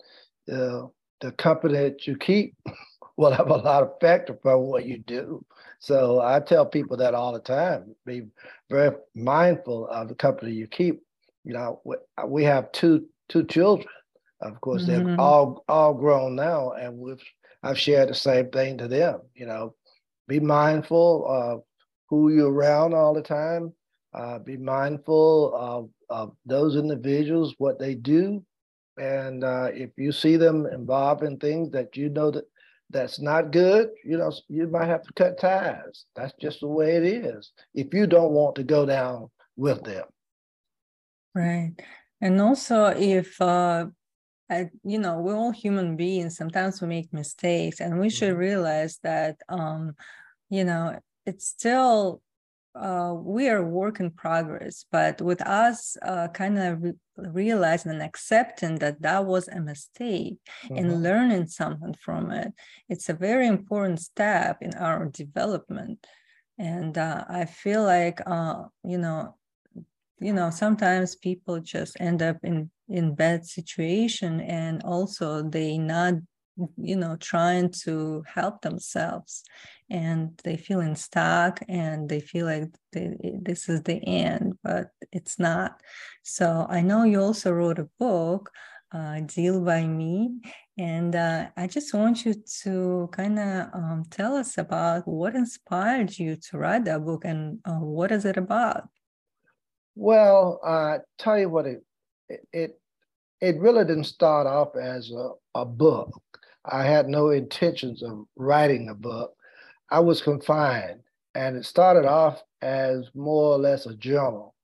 uh, 0.52 0.88
the 1.22 1.32
company 1.38 1.76
that 1.76 2.08
you 2.08 2.18
keep 2.18 2.56
will 3.18 3.32
have 3.32 3.50
a 3.50 3.56
lot 3.56 3.84
of 3.84 3.92
effect 3.96 4.30
upon 4.30 4.62
what 4.62 4.86
you 4.86 4.98
do. 4.98 5.46
So 5.80 6.20
I 6.22 6.40
tell 6.40 6.66
people 6.66 6.98
that 6.98 7.14
all 7.14 7.34
the 7.34 7.40
time. 7.40 7.96
Be 8.06 8.24
very 8.70 8.96
mindful 9.16 9.88
of 9.88 10.08
the 10.08 10.16
company 10.16 10.52
you 10.52 10.68
keep. 10.68 11.02
You 11.44 11.54
know, 11.54 11.82
we 12.28 12.44
have 12.44 12.72
two 12.72 13.06
two 13.30 13.46
children. 13.46 13.88
Of 14.42 14.60
course, 14.62 14.86
mm-hmm. 14.86 15.06
they're 15.06 15.22
all 15.22 15.64
all 15.70 15.94
grown 15.94 16.36
now, 16.36 16.72
and 16.72 16.98
we've 16.98 17.24
I've 17.62 17.80
shared 17.80 18.10
the 18.10 18.16
same 18.16 18.50
thing 18.50 18.80
to 18.80 18.88
them. 18.88 19.22
You 19.36 19.46
know, 19.46 19.76
be 20.28 20.40
mindful 20.40 21.26
of 21.28 21.62
who 22.10 22.32
you're 22.34 22.52
around 22.52 22.94
all 22.94 23.14
the 23.14 23.22
time. 23.22 23.74
Uh, 24.14 24.40
be 24.40 24.58
mindful 24.58 25.54
of, 25.56 25.90
of 26.10 26.36
those 26.46 26.76
individuals, 26.76 27.54
what 27.60 27.78
they 27.78 27.94
do, 27.94 28.44
and 29.00 29.44
uh, 29.44 29.70
if 29.74 29.92
you 29.98 30.12
see 30.12 30.36
them 30.38 30.66
involved 30.66 31.24
in 31.24 31.38
things 31.38 31.72
that 31.72 31.96
you 31.96 32.10
know 32.10 32.32
that 32.32 32.46
that's 32.90 33.20
not 33.20 33.52
good, 33.52 33.90
you 34.04 34.18
know, 34.18 34.32
you 34.48 34.68
might 34.68 34.88
have 34.88 35.04
to 35.04 35.14
cut 35.14 35.40
ties. 35.40 36.06
That's 36.16 36.34
just 36.42 36.62
the 36.62 36.68
way 36.68 36.96
it 36.98 37.04
is. 37.04 37.52
If 37.74 37.94
you 37.94 38.08
don't 38.08 38.32
want 38.32 38.56
to 38.56 38.64
go 38.64 38.86
down 38.86 39.30
with 39.56 39.84
them. 39.84 40.06
Right. 41.36 41.74
And 42.20 42.42
also 42.42 42.86
if 42.86 43.40
uh 43.42 43.88
I, 44.50 44.72
you 44.84 44.98
know, 44.98 45.20
we're 45.20 45.36
all 45.36 45.52
human 45.52 45.96
beings. 45.96 46.36
Sometimes 46.36 46.82
we 46.82 46.88
make 46.88 47.14
mistakes, 47.14 47.80
and 47.82 48.00
we 48.00 48.10
should 48.10 48.32
mm-hmm. 48.32 48.40
realize 48.40 48.98
that, 49.04 49.38
um, 49.48 49.96
you 50.50 50.64
know, 50.64 51.00
it's 51.28 51.46
still 51.46 52.22
uh, 52.76 53.14
we 53.16 53.50
are 53.50 53.64
work 53.64 54.00
in 54.00 54.12
progress, 54.12 54.86
but 54.92 55.22
with 55.22 55.42
us 55.42 55.98
uh, 56.02 56.28
kind 56.30 56.58
of 56.60 56.84
re- 56.84 56.94
realizing 57.18 57.92
and 57.92 58.02
accepting 58.02 58.76
that 58.80 59.02
that 59.02 59.26
was 59.26 59.48
a 59.48 59.60
mistake 59.60 60.38
mm-hmm. 60.66 60.78
and 60.78 61.04
learning 61.04 61.48
something 61.48 61.96
from 61.96 62.32
it, 62.32 62.54
it's 62.88 63.10
a 63.10 63.14
very 63.14 63.48
important 63.48 64.00
step 64.00 64.58
in 64.62 64.74
our 64.76 65.06
development. 65.08 66.06
And 66.58 66.98
uh, 66.98 67.26
I 67.30 67.46
feel 67.46 67.84
like, 67.84 68.22
uh, 68.26 68.64
you 68.84 68.98
know, 68.98 69.36
you 70.20 70.34
know, 70.34 70.50
sometimes 70.50 71.16
people 71.16 71.60
just 71.62 71.96
end 72.00 72.22
up 72.22 72.38
in 72.44 72.70
in 72.90 73.16
bad 73.16 73.46
situation, 73.46 74.42
and 74.42 74.82
also 74.84 75.44
they 75.44 75.78
not 75.78 76.16
you 76.78 76.96
know 76.96 77.16
trying 77.18 77.70
to 77.70 78.24
help 78.28 78.62
themselves 78.62 79.44
and 79.90 80.40
they 80.44 80.58
feeling 80.58 80.96
stuck 80.96 81.60
and 81.68 82.08
they 82.10 82.20
feel 82.20 82.46
like 82.46 82.70
they, 82.92 83.16
this 83.42 83.70
is 83.70 83.82
the 83.84 84.04
end 84.06 84.58
but 84.64 84.90
it's 85.12 85.40
not. 85.40 85.82
So 86.24 86.66
i 86.70 86.82
know 86.82 87.04
you 87.04 87.22
also 87.22 87.52
wrote 87.52 87.80
a 87.80 87.90
book 88.00 88.52
uh, 88.92 89.20
deal 89.22 89.62
by 89.62 89.86
me 89.86 90.42
and 90.78 91.16
uh, 91.16 91.48
i 91.56 91.68
just 91.68 91.94
want 91.94 92.26
you 92.26 92.34
to 92.64 93.08
kind 93.12 93.38
of 93.38 93.68
um, 93.74 94.04
tell 94.10 94.36
us 94.36 94.58
about 94.58 95.08
what 95.08 95.36
inspired 95.36 96.18
you 96.18 96.36
to 96.36 96.58
write 96.58 96.86
that 96.86 97.06
book 97.06 97.24
and 97.24 97.60
uh, 97.66 97.80
what 97.80 98.12
is 98.12 98.26
it 98.26 98.38
about? 98.38 98.90
Well 99.96 100.60
i 100.66 101.00
tell 101.18 101.38
you 101.38 101.50
what 101.50 101.66
it 101.66 101.84
it 102.54 102.80
it 103.42 103.60
really 103.60 103.86
didn't 103.86 104.04
start 104.06 104.48
off 104.48 104.76
as 104.76 105.12
a, 105.12 105.32
a 105.56 105.66
book 105.66 106.22
I 106.70 106.84
had 106.84 107.08
no 107.08 107.30
intentions 107.32 108.04
of 108.04 108.26
writing 108.36 108.90
a 108.90 108.96
book. 108.96 109.36
I 109.92 110.00
was 110.00 110.22
confined, 110.22 111.02
and 111.36 111.58
it 111.58 111.66
started 111.66 112.06
off 112.06 112.44
as 112.62 113.10
more 113.16 113.56
or 113.56 113.58
less 113.58 113.86
a 113.86 113.96
journal 113.96 114.56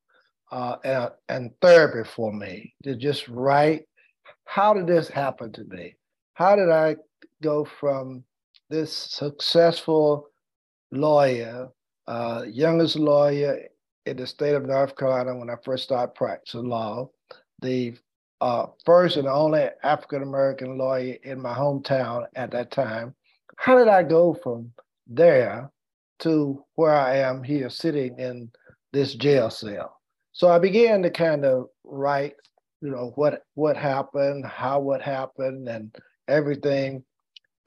uh, 0.51 0.77
and, 0.83 1.09
and 1.29 1.51
therapy 1.61 2.07
for 2.07 2.31
me 2.31 2.73
to 2.83 2.95
just 2.95 3.27
write 3.27 3.87
how 4.45 4.73
did 4.73 4.87
this 4.87 5.09
happen 5.09 5.51
to 5.53 5.63
me? 5.65 5.95
How 6.33 6.55
did 6.55 6.69
I 6.69 6.97
go 7.41 7.65
from 7.65 8.23
this 8.69 8.93
successful 8.93 10.27
lawyer, 10.91 11.69
uh, 12.07 12.43
youngest 12.47 12.95
lawyer 12.95 13.63
in 14.05 14.17
the 14.17 14.27
state 14.27 14.53
of 14.53 14.65
North 14.65 14.95
Carolina 14.95 15.35
when 15.35 15.49
I 15.49 15.55
first 15.63 15.83
started 15.83 16.13
practicing 16.13 16.69
law, 16.69 17.09
the 17.61 17.95
uh, 18.41 18.67
first 18.85 19.17
and 19.17 19.27
only 19.27 19.67
African 19.83 20.23
American 20.23 20.77
lawyer 20.77 21.15
in 21.23 21.41
my 21.41 21.53
hometown 21.53 22.25
at 22.35 22.51
that 22.51 22.71
time. 22.71 23.15
How 23.57 23.77
did 23.77 23.87
I 23.87 24.03
go 24.03 24.37
from 24.43 24.71
there 25.07 25.71
to 26.19 26.63
where 26.75 26.95
I 26.95 27.17
am 27.17 27.43
here 27.43 27.69
sitting 27.69 28.19
in 28.19 28.51
this 28.91 29.15
jail 29.15 29.49
cell? 29.49 29.99
So 30.31 30.49
I 30.49 30.59
began 30.59 31.01
to 31.03 31.09
kind 31.09 31.45
of 31.45 31.67
write, 31.83 32.35
you 32.81 32.89
know, 32.89 33.13
what 33.15 33.43
what 33.53 33.77
happened, 33.77 34.45
how 34.45 34.79
what 34.79 35.01
happened, 35.01 35.69
and 35.69 35.95
everything. 36.27 37.03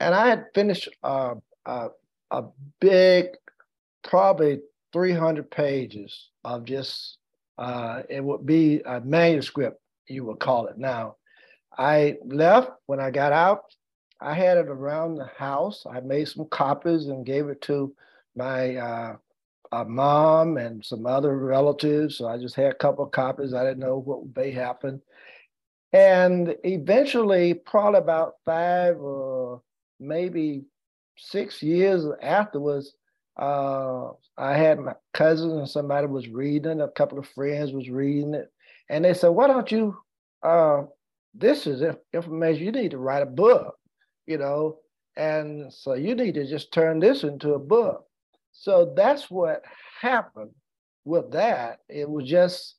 And 0.00 0.14
I 0.14 0.28
had 0.28 0.46
finished 0.54 0.88
uh, 1.02 1.34
a 1.66 2.44
big, 2.80 3.26
probably 4.04 4.60
300 4.92 5.50
pages 5.50 6.30
of 6.44 6.64
just, 6.64 7.18
uh, 7.58 8.02
it 8.08 8.22
would 8.22 8.46
be 8.46 8.80
a 8.86 9.00
manuscript 9.00 9.80
you 10.08 10.24
would 10.24 10.40
call 10.40 10.66
it 10.66 10.78
now. 10.78 11.16
I 11.76 12.16
left 12.24 12.70
when 12.86 13.00
I 13.00 13.10
got 13.10 13.32
out. 13.32 13.64
I 14.20 14.34
had 14.34 14.58
it 14.58 14.68
around 14.68 15.14
the 15.14 15.30
house. 15.36 15.86
I 15.88 16.00
made 16.00 16.28
some 16.28 16.46
copies 16.46 17.06
and 17.06 17.24
gave 17.24 17.48
it 17.48 17.62
to 17.62 17.94
my 18.34 18.76
uh, 18.76 19.16
uh, 19.70 19.84
mom 19.84 20.56
and 20.56 20.84
some 20.84 21.06
other 21.06 21.36
relatives. 21.36 22.16
So 22.16 22.26
I 22.26 22.38
just 22.38 22.56
had 22.56 22.72
a 22.72 22.74
couple 22.74 23.04
of 23.04 23.12
copies. 23.12 23.54
I 23.54 23.64
didn't 23.64 23.78
know 23.78 23.98
what 23.98 24.36
may 24.36 24.50
happen. 24.50 25.00
And 25.92 26.54
eventually, 26.64 27.54
probably 27.54 27.98
about 27.98 28.34
five 28.44 28.98
or 29.00 29.62
maybe 30.00 30.64
six 31.16 31.62
years 31.62 32.04
afterwards, 32.22 32.94
uh, 33.38 34.10
I 34.36 34.56
had 34.56 34.80
my 34.80 34.94
cousin 35.14 35.58
and 35.58 35.68
somebody 35.68 36.06
was 36.06 36.28
reading. 36.28 36.80
A 36.80 36.88
couple 36.88 37.18
of 37.18 37.28
friends 37.28 37.72
was 37.72 37.88
reading 37.88 38.34
it, 38.34 38.52
and 38.88 39.04
they 39.04 39.14
said, 39.14 39.28
why 39.28 39.46
don't 39.46 39.70
you, 39.70 39.96
uh, 40.42 40.82
this 41.34 41.66
is 41.66 41.82
information, 42.12 42.64
you 42.64 42.72
need 42.72 42.90
to 42.92 42.98
write 42.98 43.22
a 43.22 43.26
book, 43.26 43.76
you 44.26 44.38
know? 44.38 44.78
And 45.16 45.72
so 45.72 45.94
you 45.94 46.14
need 46.14 46.34
to 46.34 46.46
just 46.46 46.72
turn 46.72 47.00
this 47.00 47.24
into 47.24 47.54
a 47.54 47.58
book. 47.58 48.06
So 48.52 48.92
that's 48.96 49.30
what 49.30 49.62
happened 50.00 50.50
with 51.04 51.30
that. 51.32 51.80
It 51.88 52.08
was 52.08 52.28
just 52.28 52.76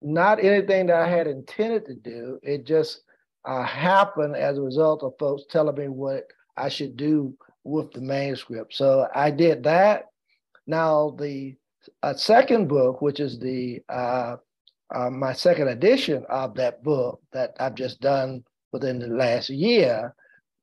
not 0.00 0.42
anything 0.42 0.86
that 0.86 0.96
I 0.96 1.08
had 1.08 1.26
intended 1.26 1.86
to 1.86 1.94
do. 1.94 2.38
It 2.42 2.66
just 2.66 3.02
uh, 3.44 3.64
happened 3.64 4.36
as 4.36 4.58
a 4.58 4.62
result 4.62 5.02
of 5.02 5.14
folks 5.18 5.44
telling 5.50 5.76
me 5.76 5.88
what 5.88 6.24
I 6.56 6.68
should 6.68 6.96
do 6.96 7.34
with 7.64 7.92
the 7.92 8.00
manuscript. 8.00 8.74
So 8.74 9.08
I 9.14 9.30
did 9.30 9.62
that. 9.64 10.06
Now 10.66 11.16
the 11.18 11.56
uh, 12.02 12.14
second 12.14 12.68
book, 12.68 13.02
which 13.02 13.20
is 13.20 13.38
the 13.38 13.80
uh, 13.88 14.36
uh, 14.94 15.10
my 15.10 15.32
second 15.32 15.68
edition 15.68 16.24
of 16.28 16.54
that 16.54 16.82
book 16.82 17.20
that 17.32 17.56
I've 17.58 17.74
just 17.74 18.00
done 18.00 18.44
within 18.72 18.98
the 18.98 19.08
last 19.08 19.50
year. 19.50 20.14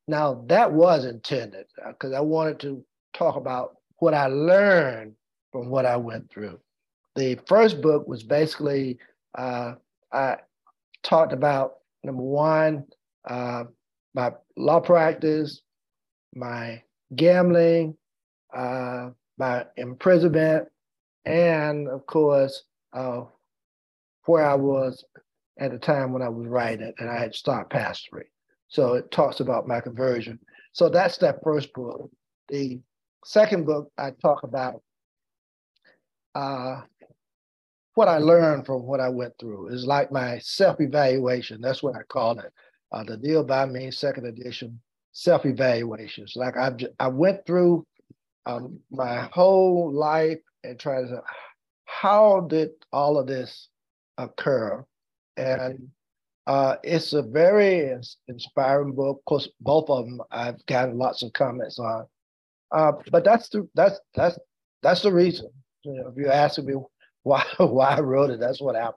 Now 0.08 0.44
that 0.48 0.72
was 0.72 1.06
intended 1.06 1.66
because 1.88 2.14
uh, 2.14 2.18
I 2.18 2.22
wanted 2.22 2.60
to 2.62 2.84
talk 3.14 3.36
about 3.36 3.76
what 3.98 4.14
I 4.14 4.28
learned 4.28 5.14
from 5.52 5.70
what 5.70 5.86
I 5.86 5.98
went 5.98 6.32
through. 6.32 6.60
The 7.16 7.40
first 7.48 7.82
book 7.82 8.08
was 8.08 8.24
basically 8.24 8.98
uh, 9.38 9.76
I 10.12 10.38
talked 11.04 11.34
about 11.34 11.76
number 12.04 12.24
one, 12.24 12.86
uh, 13.28 13.66
my 14.14 14.32
law 14.58 14.80
practice, 14.80 15.62
my 16.36 16.82
gambling, 17.16 17.96
uh, 18.56 19.10
my 19.38 19.66
imprisonment, 19.78 20.68
and 21.26 21.88
of 21.88 22.06
course, 22.06 22.64
uh, 22.94 23.24
where 24.30 24.46
I 24.46 24.54
was 24.54 25.04
at 25.60 25.72
the 25.72 25.80
time 25.80 26.14
when 26.14 26.22
I 26.22 26.30
was 26.30 26.46
writing 26.46 26.94
and 27.00 27.10
I 27.10 27.20
had 27.20 27.34
stopped 27.34 27.74
pastoring. 27.74 28.30
So 28.68 28.94
it 28.94 29.10
talks 29.10 29.40
about 29.40 29.68
my 29.68 29.82
conversion. 29.82 30.38
So 30.72 30.88
that's 30.88 31.18
that 31.18 31.44
first 31.44 31.74
book. 31.74 32.12
The 32.48 32.80
second 33.26 33.66
book, 33.66 33.92
I 33.98 34.12
talk 34.22 34.44
about 34.44 34.84
uh, 36.36 36.82
what 37.96 38.08
I 38.08 38.20
learned 38.20 38.68
from 38.68 38.84
what 38.84 39.00
I 39.00 39.10
went 39.10 39.34
through. 39.40 39.70
is 39.70 39.88
like 39.88 40.12
my 40.12 40.38
self-evaluation. 40.38 41.60
That's 41.60 41.82
what 41.82 41.96
I 41.96 42.04
call 42.04 42.38
it. 42.38 42.54
Uh, 42.92 43.04
the 43.04 43.18
Deal 43.18 43.44
by 43.44 43.66
Me 43.66 43.90
second 43.90 44.28
edition 44.28 44.80
self-evaluations. 45.12 46.34
Like 46.36 46.56
I 46.56 46.72
I 47.00 47.08
went 47.08 47.48
through 47.48 47.84
um, 48.46 48.80
my 48.92 49.28
whole 49.34 49.92
life 49.92 50.40
and 50.64 50.80
tried 50.80 51.08
to 51.08 51.24
how 51.86 52.42
did 52.42 52.70
all 52.94 53.18
of 53.18 53.26
this 53.26 53.70
occur? 54.20 54.86
And 55.38 55.90
uh, 56.46 56.76
it's 56.84 57.14
a 57.14 57.22
very 57.22 57.96
inspiring 58.28 58.94
book. 58.94 59.20
Of 59.20 59.26
course, 59.26 59.50
both 59.62 59.90
of 59.90 60.06
them 60.06 60.22
I've 60.32 60.64
gotten 60.66 60.98
lots 60.98 61.24
of 61.24 61.34
comments 61.34 61.80
on. 61.80 62.06
Uh, 62.72 62.94
but 63.12 63.24
that's 63.24 63.50
the 63.50 63.68
that's 63.76 64.00
that's 64.14 64.38
that's 64.84 65.02
the 65.02 65.12
reason. 65.12 65.50
You 65.84 65.94
know, 65.94 66.08
if 66.10 66.18
you 66.18 66.30
ask 66.30 66.60
me 66.60 66.76
why 67.24 67.44
why 67.58 67.96
I 67.96 68.00
wrote 68.02 68.30
it, 68.30 68.40
that's 68.40 68.62
what 68.62 68.76
happened. 68.76 68.96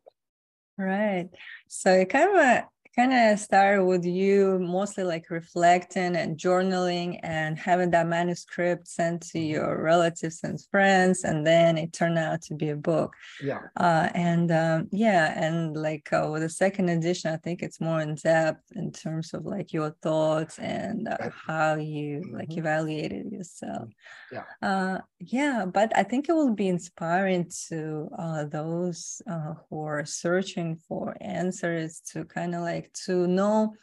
Right. 0.79 1.29
So 1.69 2.05
kind 2.05 2.39
of 2.39 2.65
kind 2.95 3.13
of 3.13 3.39
start 3.39 3.87
with 3.87 4.05
you 4.05 4.59
mostly 4.59 5.03
like 5.03 5.31
reflecting 5.31 6.15
and 6.15 6.37
journaling 6.37 7.19
and 7.23 7.59
having 7.59 7.91
that 7.91 8.07
manuscript 8.07 8.87
sent 8.87 9.23
to 9.23 9.39
mm-hmm. 9.39 9.53
your 9.53 9.83
relatives 9.83 10.41
and 10.45 10.61
friends 10.71 11.25
and 11.25 11.47
then 11.47 11.79
it 11.79 11.93
turned 11.93 12.19
out 12.19 12.43
to 12.43 12.55
be 12.55 12.69
a 12.69 12.77
book 12.77 13.15
yeah 13.43 13.61
uh, 13.79 14.09
and 14.15 14.53
um, 14.53 14.89
yeah 14.93 15.33
and 15.43 15.75
like 15.75 16.13
uh, 16.13 16.29
with 16.31 16.43
the 16.43 16.49
second 16.49 16.91
edition 16.91 17.33
i 17.33 17.37
think 17.37 17.63
it's 17.63 17.81
more 17.81 18.01
in 18.01 18.15
depth 18.15 18.61
in 18.73 18.93
terms 18.93 19.33
of 19.33 19.47
like 19.47 19.73
your 19.73 19.91
thoughts 20.03 20.59
and 20.59 21.09
uh, 21.09 21.31
how 21.47 21.75
you 21.77 22.21
mm-hmm. 22.21 22.37
like 22.37 22.57
evaluated 22.57 23.33
yourself 23.33 23.89
mm-hmm. 23.89 24.37
yeah 24.37 24.69
uh, 24.69 24.99
yeah 25.19 25.65
but 25.65 25.97
i 25.97 26.03
think 26.03 26.29
it 26.29 26.35
will 26.35 26.55
be 26.55 26.69
inspiring 26.69 27.51
to 27.69 28.09
uh, 28.19 28.45
those 28.45 29.23
uh, 29.31 29.55
who 29.71 29.83
are 29.83 30.05
searching 30.05 30.77
for 30.77 31.17
answers 31.23 32.01
to 32.01 32.25
kind 32.27 32.55
of 32.55 32.61
like 32.61 32.82
like 32.83 32.93
to 32.93 33.27
know 33.27 33.75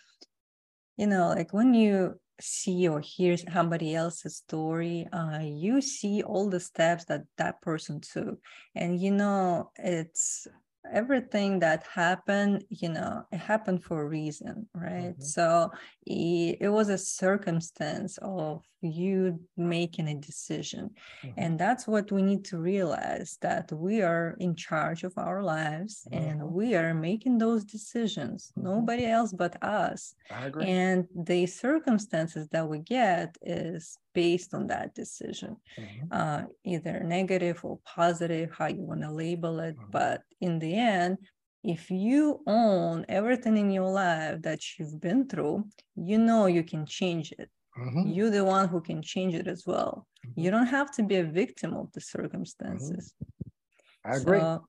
you 0.98 1.08
know 1.08 1.29
like 1.29 1.53
when 1.53 1.74
you 1.74 2.20
see 2.41 2.88
or 2.88 3.00
hear 3.00 3.36
somebody 3.38 3.96
else's 3.96 4.38
story 4.38 5.08
uh, 5.12 5.39
you 5.41 5.82
see 5.82 6.24
all 6.24 6.50
the 6.50 6.60
steps 6.60 7.06
that 7.06 7.24
that 7.38 7.62
person 7.62 8.00
took. 8.00 8.39
And 8.75 9.00
you 9.00 9.12
know 9.12 9.72
it's 9.75 10.48
everything 10.91 11.60
that 11.60 11.84
happened 11.93 12.63
you 12.69 12.89
know 12.89 13.24
it 13.31 13.38
happened 13.38 13.84
for 13.84 14.01
a 14.01 14.08
reason 14.08 14.67
right 14.74 15.13
mm-hmm. 15.13 15.22
so 15.22 15.72
it, 16.05 16.58
it, 16.62 16.69
was 16.69 16.89
a 16.89 16.98
circumstance 16.98 18.17
of 18.22 18.63
you 18.81 19.39
making 19.58 20.08
a 20.08 20.15
decision 20.15 20.89
mm-hmm. 21.23 21.34
and 21.38 21.60
that's 21.60 21.88
what 21.88 22.12
we 22.12 22.21
need 22.21 22.43
to 22.43 22.58
realize 22.58 23.38
that 23.41 23.71
we 23.71 24.02
are 24.02 24.36
in 24.39 24.56
charge 24.56 25.04
of 25.04 25.13
our 25.17 25.43
lives 25.43 26.08
mm-hmm. 26.12 26.23
and 26.23 26.41
we 26.43 26.75
are 26.75 26.93
making 26.93 27.38
those 27.38 27.63
decisions 27.63 28.52
mm-hmm. 28.58 28.67
nobody 28.67 29.06
else 29.06 29.34
but 29.34 29.62
us 29.63 30.15
and 30.62 31.08
the 31.15 31.45
circumstances 31.45 32.47
that 32.49 32.67
we 32.67 32.80
get 32.80 33.36
is 33.41 33.97
based 34.13 34.54
on 34.54 34.67
that 34.67 34.93
decision, 34.95 35.56
mm-hmm. 35.78 36.06
uh, 36.12 36.43
either 36.65 37.02
negative 37.04 37.60
or 37.63 37.80
positive, 37.86 38.52
how 38.58 38.67
you 38.67 38.82
want 38.82 39.02
to 39.02 39.12
label 39.12 39.60
it. 39.60 39.75
Mm-hmm. 39.78 39.91
But 39.91 40.23
in 40.41 40.60
the 40.60 40.75
end, 40.75 41.17
if 41.63 41.91
you 41.91 42.41
own 42.47 43.06
everything 43.10 43.58
in 43.58 43.71
your 43.71 43.89
life 43.89 44.41
that 44.41 44.60
you've 44.78 44.99
been 44.99 45.28
through, 45.28 45.65
you 45.95 46.17
know 46.17 46.45
you 46.45 46.63
can 46.63 46.86
change 46.86 47.34
it. 47.34 47.49
Mm-hmm. 47.78 48.10
You're 48.10 48.30
the 48.30 48.45
one 48.45 48.67
who 48.67 48.82
can 48.82 49.02
change 49.02 49.36
it 49.36 49.47
as 49.47 49.65
well. 49.65 50.08
Mm-hmm. 50.25 50.39
You 50.41 50.52
don't 50.52 50.67
have 50.67 50.91
to 50.91 51.04
be 51.04 51.17
a 51.17 51.23
victim 51.23 51.73
of 51.73 51.91
the 51.93 52.02
circumstances. 52.02 53.13
Mm-hmm. 53.23 54.12
I 54.12 54.15
agree. 54.15 54.39
So, 54.39 54.65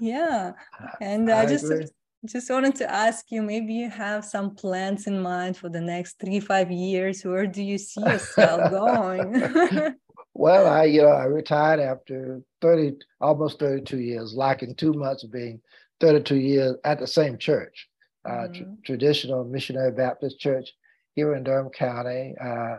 yeah. 0.00 0.52
And 1.00 1.30
I, 1.30 1.42
I 1.42 1.46
just 1.46 1.64
agree 1.64 1.86
just 2.26 2.50
wanted 2.50 2.74
to 2.74 2.90
ask 2.90 3.30
you 3.30 3.42
maybe 3.42 3.72
you 3.72 3.88
have 3.88 4.24
some 4.24 4.54
plans 4.54 5.06
in 5.06 5.20
mind 5.20 5.56
for 5.56 5.68
the 5.68 5.80
next 5.80 6.18
three 6.18 6.40
five 6.40 6.70
years 6.70 7.24
where 7.24 7.46
do 7.46 7.62
you 7.62 7.78
see 7.78 8.00
yourself 8.00 8.70
going 8.70 9.94
well 10.36 10.66
i 10.66 10.84
you 10.84 11.02
know 11.02 11.08
i 11.08 11.24
retired 11.24 11.80
after 11.80 12.40
30 12.60 12.96
almost 13.20 13.58
32 13.58 13.98
years 13.98 14.34
like 14.34 14.62
in 14.62 14.74
two 14.74 14.92
months 14.92 15.24
of 15.24 15.32
being 15.32 15.60
32 16.00 16.36
years 16.36 16.76
at 16.84 16.98
the 16.98 17.06
same 17.06 17.38
church 17.38 17.88
uh, 18.24 18.48
mm-hmm. 18.48 18.52
tr- 18.52 18.80
traditional 18.84 19.44
missionary 19.44 19.92
baptist 19.92 20.38
church 20.38 20.70
here 21.14 21.34
in 21.34 21.44
durham 21.44 21.70
county 21.70 22.34
uh, 22.40 22.76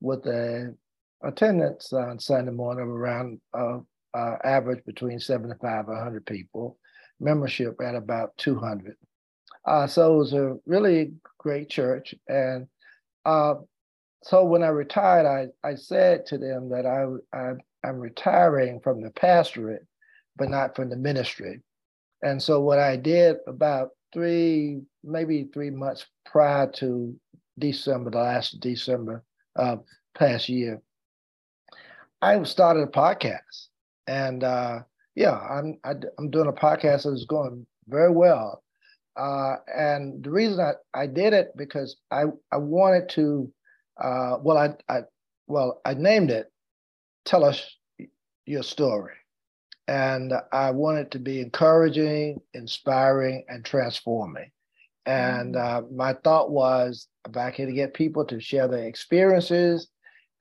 with 0.00 0.24
a 0.26 0.74
attendance 1.22 1.92
on 1.92 2.18
sunday 2.18 2.52
morning 2.52 2.84
of 2.84 2.88
around 2.88 3.40
uh, 3.54 3.78
uh 4.14 4.36
average 4.44 4.84
between 4.86 5.18
75 5.20 5.86
and 5.88 5.96
100 5.96 6.26
people 6.26 6.78
membership 7.20 7.80
at 7.82 7.94
about 7.94 8.36
200. 8.38 8.96
Uh, 9.64 9.86
so 9.86 10.14
it 10.14 10.18
was 10.18 10.32
a 10.32 10.56
really 10.66 11.12
great 11.38 11.68
church. 11.68 12.14
And 12.26 12.66
uh, 13.24 13.54
so 14.22 14.44
when 14.44 14.62
I 14.62 14.68
retired, 14.68 15.26
I, 15.26 15.68
I 15.68 15.74
said 15.74 16.26
to 16.26 16.38
them 16.38 16.68
that 16.70 16.86
I, 16.86 17.06
I, 17.36 17.52
I'm 17.84 17.98
retiring 17.98 18.80
from 18.80 19.02
the 19.02 19.10
pastorate, 19.10 19.86
but 20.36 20.50
not 20.50 20.76
from 20.76 20.90
the 20.90 20.96
ministry. 20.96 21.60
And 22.22 22.42
so 22.42 22.60
what 22.60 22.78
I 22.78 22.96
did 22.96 23.36
about 23.46 23.90
three, 24.12 24.82
maybe 25.02 25.48
three 25.52 25.70
months 25.70 26.06
prior 26.26 26.70
to 26.72 27.18
December, 27.58 28.10
the 28.10 28.18
last 28.18 28.60
December 28.60 29.24
of 29.56 29.84
past 30.14 30.48
year, 30.48 30.82
I 32.22 32.42
started 32.42 32.82
a 32.82 32.86
podcast. 32.86 33.68
And 34.06 34.44
uh, 34.44 34.80
yeah, 35.14 35.38
I'm 35.38 35.78
I, 35.84 35.90
am 35.90 36.02
i 36.18 36.22
am 36.22 36.30
doing 36.30 36.48
a 36.48 36.52
podcast 36.52 37.04
that's 37.04 37.24
going 37.24 37.66
very 37.88 38.10
well, 38.10 38.62
uh, 39.16 39.56
and 39.74 40.22
the 40.24 40.30
reason 40.30 40.60
I, 40.60 40.72
I 40.98 41.06
did 41.06 41.32
it 41.32 41.52
because 41.56 41.96
I 42.10 42.24
I 42.50 42.56
wanted 42.56 43.08
to, 43.10 43.52
uh, 44.00 44.38
well 44.40 44.56
I 44.56 44.74
I 44.92 45.02
well 45.46 45.80
I 45.84 45.94
named 45.94 46.30
it, 46.30 46.50
tell 47.24 47.44
us 47.44 47.76
your 48.46 48.62
story, 48.62 49.14
and 49.88 50.32
I 50.52 50.70
wanted 50.70 51.10
to 51.12 51.18
be 51.18 51.40
encouraging, 51.40 52.40
inspiring, 52.54 53.44
and 53.48 53.64
transforming. 53.64 54.50
And 55.06 55.54
mm-hmm. 55.54 55.84
uh, 55.84 55.88
my 55.94 56.14
thought 56.24 56.50
was 56.50 57.08
if 57.28 57.36
I 57.36 57.50
could 57.50 57.74
get 57.74 57.94
people 57.94 58.24
to 58.26 58.40
share 58.40 58.68
their 58.68 58.86
experiences 58.86 59.88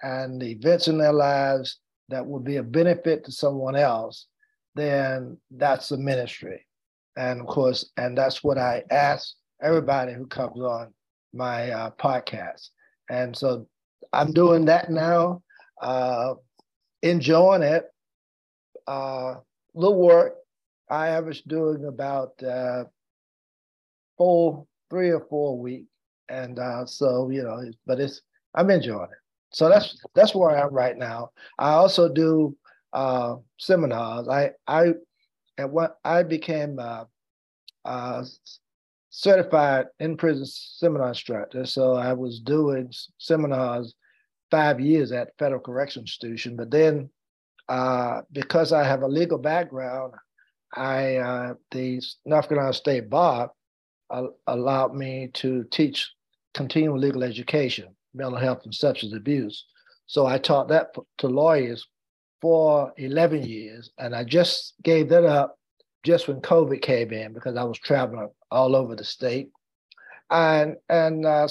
and 0.02 0.42
the 0.42 0.52
events 0.52 0.88
in 0.88 0.98
their 0.98 1.14
lives 1.14 1.80
that 2.10 2.26
would 2.26 2.44
be 2.44 2.58
a 2.58 2.64
benefit 2.64 3.24
to 3.26 3.32
someone 3.32 3.76
else, 3.76 4.28
then 4.76 5.38
that's 5.52 5.90
the 5.90 5.98
ministry. 5.98 6.66
And 7.18 7.42
of 7.42 7.48
course, 7.48 7.92
and 7.98 8.18
that's 8.18 8.44
what 8.44 8.58
I 8.58 8.84
ask 8.90 9.34
everybody 9.62 10.14
who 10.14 10.26
comes 10.26 10.60
on 10.60 10.94
my 11.34 11.72
uh, 11.72 11.92
podcast. 11.92 12.70
And 13.10 13.36
so 13.36 13.68
I'm 14.14 14.32
doing 14.34 14.66
that 14.66 14.90
now, 14.90 15.42
uh, 15.82 16.36
enjoying 17.02 17.64
it. 17.64 17.86
Uh, 18.88 19.36
little 19.74 20.00
work. 20.00 20.36
I 20.90 21.10
average 21.10 21.44
doing 21.44 21.86
about 21.86 22.42
uh, 22.42 22.86
four, 24.18 24.66
three 24.90 25.10
or 25.12 25.26
four 25.30 25.52
a 25.54 25.56
week, 25.56 25.86
and 26.30 26.58
uh, 26.58 26.86
so 26.86 27.30
you 27.30 27.44
know, 27.44 27.64
but 27.86 28.00
it's 28.00 28.22
I'm 28.56 28.72
enjoying 28.72 29.04
it. 29.04 29.18
So 29.52 29.70
that's 29.70 30.00
that's 30.16 30.34
where 30.34 30.50
I 30.50 30.62
am 30.62 30.74
right 30.74 30.98
now. 30.98 31.30
I 31.60 31.72
also 31.74 32.10
do 32.12 32.58
uh, 32.94 33.36
seminars. 33.58 34.28
I 34.28 34.52
I 34.68 34.94
and 35.58 35.72
what 35.72 35.98
I 36.04 36.24
became 36.24 36.80
uh, 36.80 37.06
uh, 37.86 38.24
certified 39.10 39.88
in 40.00 40.18
prison 40.18 40.46
seminar 40.46 41.10
instructor. 41.10 41.66
So 41.66 41.94
I 41.94 42.14
was 42.14 42.40
doing 42.40 42.92
seminars 43.18 43.96
five 44.52 44.80
years 44.80 45.12
at 45.12 45.38
Federal 45.38 45.62
Correction 45.62 46.02
Institution. 46.02 46.56
But 46.56 46.72
then, 46.72 47.10
uh, 47.68 48.22
because 48.32 48.72
I 48.72 48.84
have 48.84 49.04
a 49.04 49.08
legal 49.08 49.38
background, 49.38 50.14
I 50.76 51.16
uh, 51.18 51.54
the 51.72 52.02
North 52.26 52.48
Carolina 52.48 52.74
State 52.74 53.10
Bar 53.10 53.52
uh, 54.10 54.28
allowed 54.48 54.96
me 54.96 55.30
to 55.36 55.66
teach 55.72 56.12
continuing 56.54 57.00
legal 57.00 57.24
education, 57.24 57.88
mental 58.14 58.38
health 58.38 58.62
and 58.66 58.74
substance 58.74 59.14
abuse. 59.14 59.66
So 60.06 60.26
I 60.26 60.38
taught 60.40 60.70
that 60.70 60.96
to 61.20 61.28
lawyers 61.28 61.88
for 62.42 62.94
11 62.98 63.44
years, 63.44 63.92
and 63.98 64.16
I 64.16 64.24
just 64.24 64.74
gave 64.84 65.10
that 65.10 65.26
up 65.26 65.58
just 66.04 66.28
when 66.28 66.42
COVID 66.42 66.82
came 66.82 67.12
in 67.12 67.34
because 67.34 67.56
I 67.56 67.64
was 67.64 67.78
traveling 67.78 68.30
all 68.52 68.76
over 68.76 68.96
the 68.96 69.04
state, 69.04 69.50
and 70.30 70.78
and 70.90 71.26
uh, 71.26 71.48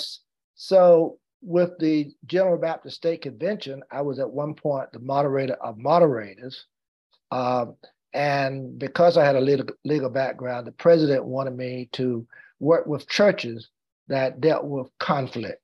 so 0.54 1.18
with 1.42 1.78
the 1.78 2.12
General 2.26 2.58
Baptist 2.58 2.96
State 2.96 3.22
Convention, 3.22 3.82
I 3.90 4.02
was 4.02 4.18
at 4.18 4.30
one 4.30 4.54
point 4.54 4.92
the 4.92 4.98
moderator 4.98 5.54
of 5.54 5.78
moderators. 5.78 6.66
Um, 7.30 7.76
and 8.14 8.78
because 8.78 9.16
I 9.16 9.24
had 9.24 9.36
a 9.36 9.40
legal, 9.40 9.66
legal 9.84 10.10
background, 10.10 10.66
the 10.66 10.72
president 10.72 11.24
wanted 11.24 11.56
me 11.56 11.88
to 11.92 12.26
work 12.58 12.86
with 12.86 13.08
churches 13.08 13.68
that 14.08 14.40
dealt 14.40 14.64
with 14.64 14.88
conflict. 14.98 15.60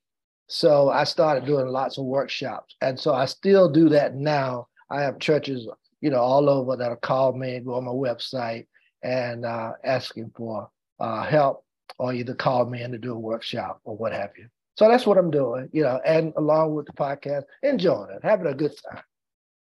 So 0.47 0.91
I 0.91 1.05
started 1.05 1.47
doing 1.47 1.67
lots 1.69 1.97
of 1.97 2.05
workshops. 2.05 2.77
And 2.81 3.01
so 3.01 3.15
I 3.15 3.25
still 3.25 3.71
do 3.71 3.89
that 3.89 4.15
now. 4.15 4.69
I 4.91 5.01
have 5.01 5.19
churches, 5.19 5.67
you 6.03 6.11
know, 6.11 6.21
all 6.21 6.51
over 6.51 6.77
that 6.77 6.91
have 6.91 7.01
called 7.01 7.37
me 7.37 7.61
go 7.61 7.75
on 7.75 7.85
my 7.85 7.91
website 7.91 8.67
and 9.05 9.45
uh, 9.45 9.73
asking 9.85 10.33
for 10.35 10.69
uh, 10.99 11.23
help 11.23 11.65
or 11.99 12.13
either 12.13 12.35
call 12.35 12.65
me 12.67 12.83
in 12.83 12.91
to 12.91 12.99
do 12.99 13.13
a 13.13 13.19
workshop 13.19 13.81
or 13.85 13.97
what 13.97 14.13
have 14.13 14.31
you. 14.37 14.49
So 14.77 14.89
that's 14.89 15.07
what 15.07 15.19
I'm 15.19 15.31
doing, 15.31 15.69
you 15.73 15.83
know, 15.83 16.01
and 16.05 16.33
along 16.37 16.75
with 16.75 16.87
the 16.87 16.93
podcast, 16.95 17.45
enjoying 17.63 18.11
it, 18.11 18.25
having 18.25 18.49
a 18.49 18.55
good 18.55 18.75
time. 18.91 19.03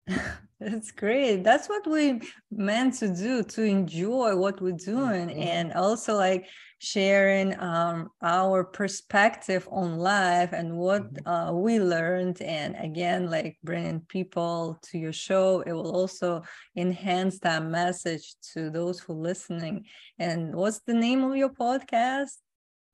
That's 0.61 0.90
great. 0.90 1.45
That's 1.45 1.69
what 1.69 1.87
we 1.87 2.21
meant 2.51 2.95
to 2.95 3.14
do 3.14 3.42
to 3.42 3.62
enjoy 3.62 4.37
what 4.37 4.61
we're 4.61 4.73
doing 4.73 5.29
mm-hmm. 5.29 5.42
and 5.42 5.73
also 5.75 6.14
like 6.14 6.49
sharing 6.79 7.59
um, 7.61 8.09
our 8.23 8.64
perspective 8.64 9.69
on 9.71 9.99
life 9.99 10.53
and 10.53 10.77
what 10.77 11.03
mm-hmm. 11.12 11.29
uh, 11.29 11.53
we 11.53 11.79
learned. 11.79 12.40
And 12.40 12.75
again, 12.77 13.31
like 13.31 13.59
bringing 13.64 14.01
people 14.01 14.79
to 14.85 14.99
your 14.99 15.12
show, 15.12 15.62
it 15.66 15.73
will 15.73 15.95
also 15.95 16.42
enhance 16.75 17.38
that 17.40 17.64
message 17.64 18.37
to 18.55 18.71
those 18.71 18.99
who 18.99 19.12
are 19.12 19.16
listening. 19.16 19.85
And 20.19 20.55
what's 20.55 20.81
the 20.81 20.95
name 20.95 21.23
of 21.23 21.37
your 21.37 21.51
podcast? 21.51 22.33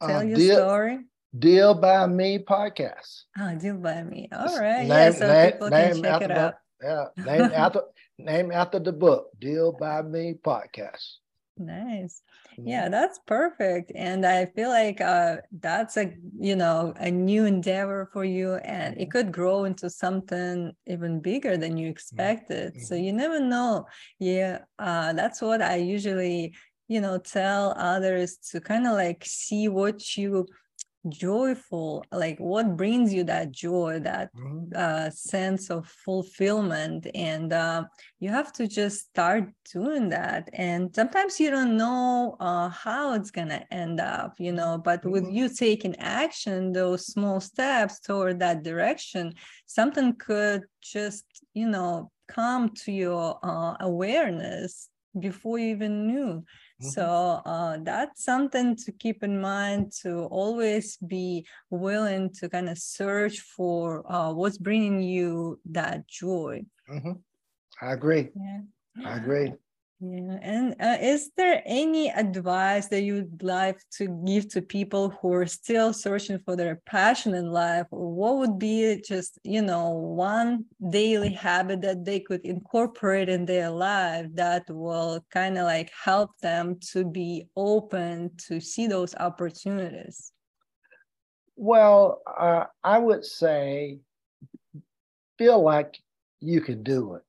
Tell 0.01 0.19
uh, 0.19 0.23
your 0.23 0.37
dear, 0.37 0.55
story. 0.57 0.99
Deal 1.39 1.75
by 1.75 2.07
Me 2.07 2.39
podcast. 2.39 3.23
Oh, 3.39 3.55
Deal 3.55 3.77
by 3.77 4.03
Me. 4.03 4.29
All 4.33 4.59
right. 4.59 4.81
Name, 4.81 4.89
yeah, 4.89 5.11
so 5.13 5.27
name, 5.29 5.53
people 5.53 5.71
can 5.71 6.03
check 6.03 6.23
it 6.23 6.31
out. 6.33 6.55
Yeah, 6.83 7.07
name 7.17 7.51
after 7.55 7.83
name 8.19 8.51
after 8.51 8.79
the 8.79 8.93
book, 8.93 9.31
Deal 9.39 9.73
by 9.73 10.03
Me 10.03 10.35
podcast. 10.35 11.23
Nice. 11.59 12.23
Mm-hmm. 12.53 12.69
Yeah, 12.69 12.89
that's 12.89 13.21
perfect. 13.27 13.93
And 13.95 14.25
I 14.25 14.47
feel 14.47 14.71
like 14.71 15.01
uh, 15.01 15.37
that's 15.61 15.97
a 15.97 16.13
you 16.39 16.57
know 16.57 16.95
a 16.97 17.11
new 17.11 17.45
endeavor 17.45 18.09
for 18.13 18.25
you, 18.25 18.55
and 18.55 18.95
it 18.97 19.01
mm-hmm. 19.01 19.11
could 19.11 19.33
grow 19.33 19.65
into 19.65 19.91
something 19.91 20.73
even 20.87 21.21
bigger 21.21 21.57
than 21.57 21.77
you 21.77 21.89
expected. 21.89 22.75
Mm-hmm. 22.75 22.83
So 22.83 22.95
you 22.95 23.13
never 23.13 23.39
know. 23.39 23.87
Yeah, 24.19 24.61
uh, 24.79 25.13
that's 25.13 25.41
what 25.43 25.63
I 25.63 25.77
usually 25.77 26.55
you 26.89 27.01
know 27.01 27.19
tell 27.19 27.75
others 27.77 28.39
to 28.51 28.61
kind 28.61 28.87
of 28.87 28.95
like 28.95 29.23
see 29.25 29.69
what 29.69 30.17
you 30.17 30.47
joyful 31.09 32.05
like 32.13 32.39
what 32.39 32.77
brings 32.77 33.13
you 33.13 33.25
that 33.25 33.51
joy 33.51 33.99
that 33.99 34.35
mm-hmm. 34.37 34.65
uh, 34.75 35.11
sense 35.11 35.69
of 35.69 35.87
fulfillment 35.87 37.07
and 37.15 37.53
uh, 37.53 37.83
you 38.21 38.31
have 38.31 38.53
to 38.53 38.69
just 38.69 39.01
start 39.01 39.49
doing 39.73 40.09
that 40.09 40.49
and 40.53 40.95
sometimes 40.95 41.41
you 41.41 41.51
don't 41.51 41.77
know 41.77 42.37
uh, 42.39 42.69
how 42.69 43.15
it's 43.15 43.33
gonna 43.33 43.65
end 43.73 43.99
up 43.99 44.35
you 44.39 44.53
know 44.53 44.79
but 44.79 45.01
mm-hmm. 45.01 45.11
with 45.11 45.29
you 45.29 45.49
taking 45.49 45.97
action 45.97 46.73
those 46.73 47.07
small 47.07 47.41
steps 47.41 47.99
toward 47.99 48.39
that 48.39 48.63
direction 48.63 49.35
something 49.67 50.15
could 50.15 50.63
just 50.81 51.25
you 51.53 51.69
know 51.69 52.11
come 52.29 52.69
to 52.71 52.93
your 52.93 53.39
uh, 53.43 53.75
awareness 53.81 54.89
before 55.19 55.59
you 55.59 55.69
even 55.69 56.07
knew 56.07 56.45
Mm-hmm. 56.81 56.89
So 56.89 57.43
uh, 57.45 57.79
that's 57.83 58.25
something 58.25 58.77
to 58.77 58.93
keep 58.93 59.23
in 59.23 59.41
mind 59.41 59.93
to 60.03 60.25
always 60.25 60.97
be 60.97 61.47
willing 61.71 62.31
to 62.35 62.49
kind 62.49 62.69
of 62.69 62.79
search 62.79 63.41
for 63.41 64.11
uh, 64.11 64.33
what's 64.33 64.59
bringing 64.59 65.03
you 65.03 65.61
that 65.71 66.07
joy. 66.09 66.65
Mm-hmm. 66.91 67.13
I 67.81 67.93
agree. 67.93 68.31
Yeah. 68.35 68.61
I 69.05 69.17
agree. 69.17 69.53
Yeah, 70.05 70.39
and 70.43 70.75
uh, 70.81 70.97
is 71.01 71.31
there 71.37 71.63
any 71.65 72.11
advice 72.11 72.89
that 72.89 73.03
you'd 73.03 73.41
like 73.41 73.79
to 73.99 74.09
give 74.27 74.49
to 74.49 74.61
people 74.61 75.11
who 75.11 75.33
are 75.33 75.47
still 75.47 75.93
searching 75.93 76.41
for 76.41 76.57
their 76.57 76.83
passion 76.87 77.35
in 77.35 77.53
life? 77.53 77.87
What 77.91 78.39
would 78.39 78.59
be 78.59 79.01
just, 79.07 79.39
you 79.45 79.63
know, 79.63 79.91
one 79.91 80.65
daily 80.91 81.33
habit 81.33 81.83
that 81.83 82.05
they 82.05 82.19
could 82.19 82.41
incorporate 82.41 83.29
in 83.29 83.47
their 83.47 83.71
life 83.71 84.27
that 84.35 84.65
will 84.69 85.25
kind 85.31 85.57
of 85.57 85.67
like 85.67 85.93
help 85.93 86.37
them 86.39 86.81
to 86.91 87.05
be 87.05 87.47
open 87.55 88.33
to 88.49 88.59
see 88.59 88.89
those 88.89 89.15
opportunities? 89.15 90.33
Well, 91.55 92.23
uh, 92.27 92.65
I 92.83 92.99
would 92.99 93.25
say 93.25 94.01
feel 95.39 95.63
like 95.63 95.97
you 96.41 96.61
can 96.61 96.83
do 96.83 97.15
it 97.15 97.23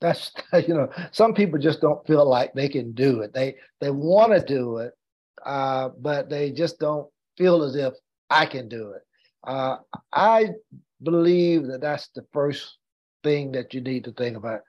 that's 0.00 0.32
you 0.66 0.74
know 0.74 0.88
some 1.12 1.34
people 1.34 1.58
just 1.58 1.80
don't 1.80 2.06
feel 2.06 2.28
like 2.28 2.52
they 2.54 2.68
can 2.68 2.92
do 2.92 3.20
it. 3.20 3.32
They 3.34 3.56
they 3.80 3.90
want 3.90 4.32
to 4.32 4.44
do 4.44 4.78
it 4.78 4.92
uh, 5.44 5.90
but 5.98 6.28
they 6.28 6.50
just 6.50 6.78
don't 6.78 7.08
feel 7.36 7.62
as 7.62 7.76
if 7.76 7.94
i 8.30 8.44
can 8.44 8.68
do 8.68 8.92
it. 8.92 9.02
Uh, 9.46 9.76
i 10.12 10.48
believe 11.02 11.66
that 11.66 11.80
that's 11.80 12.08
the 12.14 12.26
first 12.32 12.78
thing 13.22 13.52
that 13.52 13.72
you 13.72 13.80
need 13.80 14.04
to 14.04 14.12
think 14.12 14.36
about. 14.36 14.60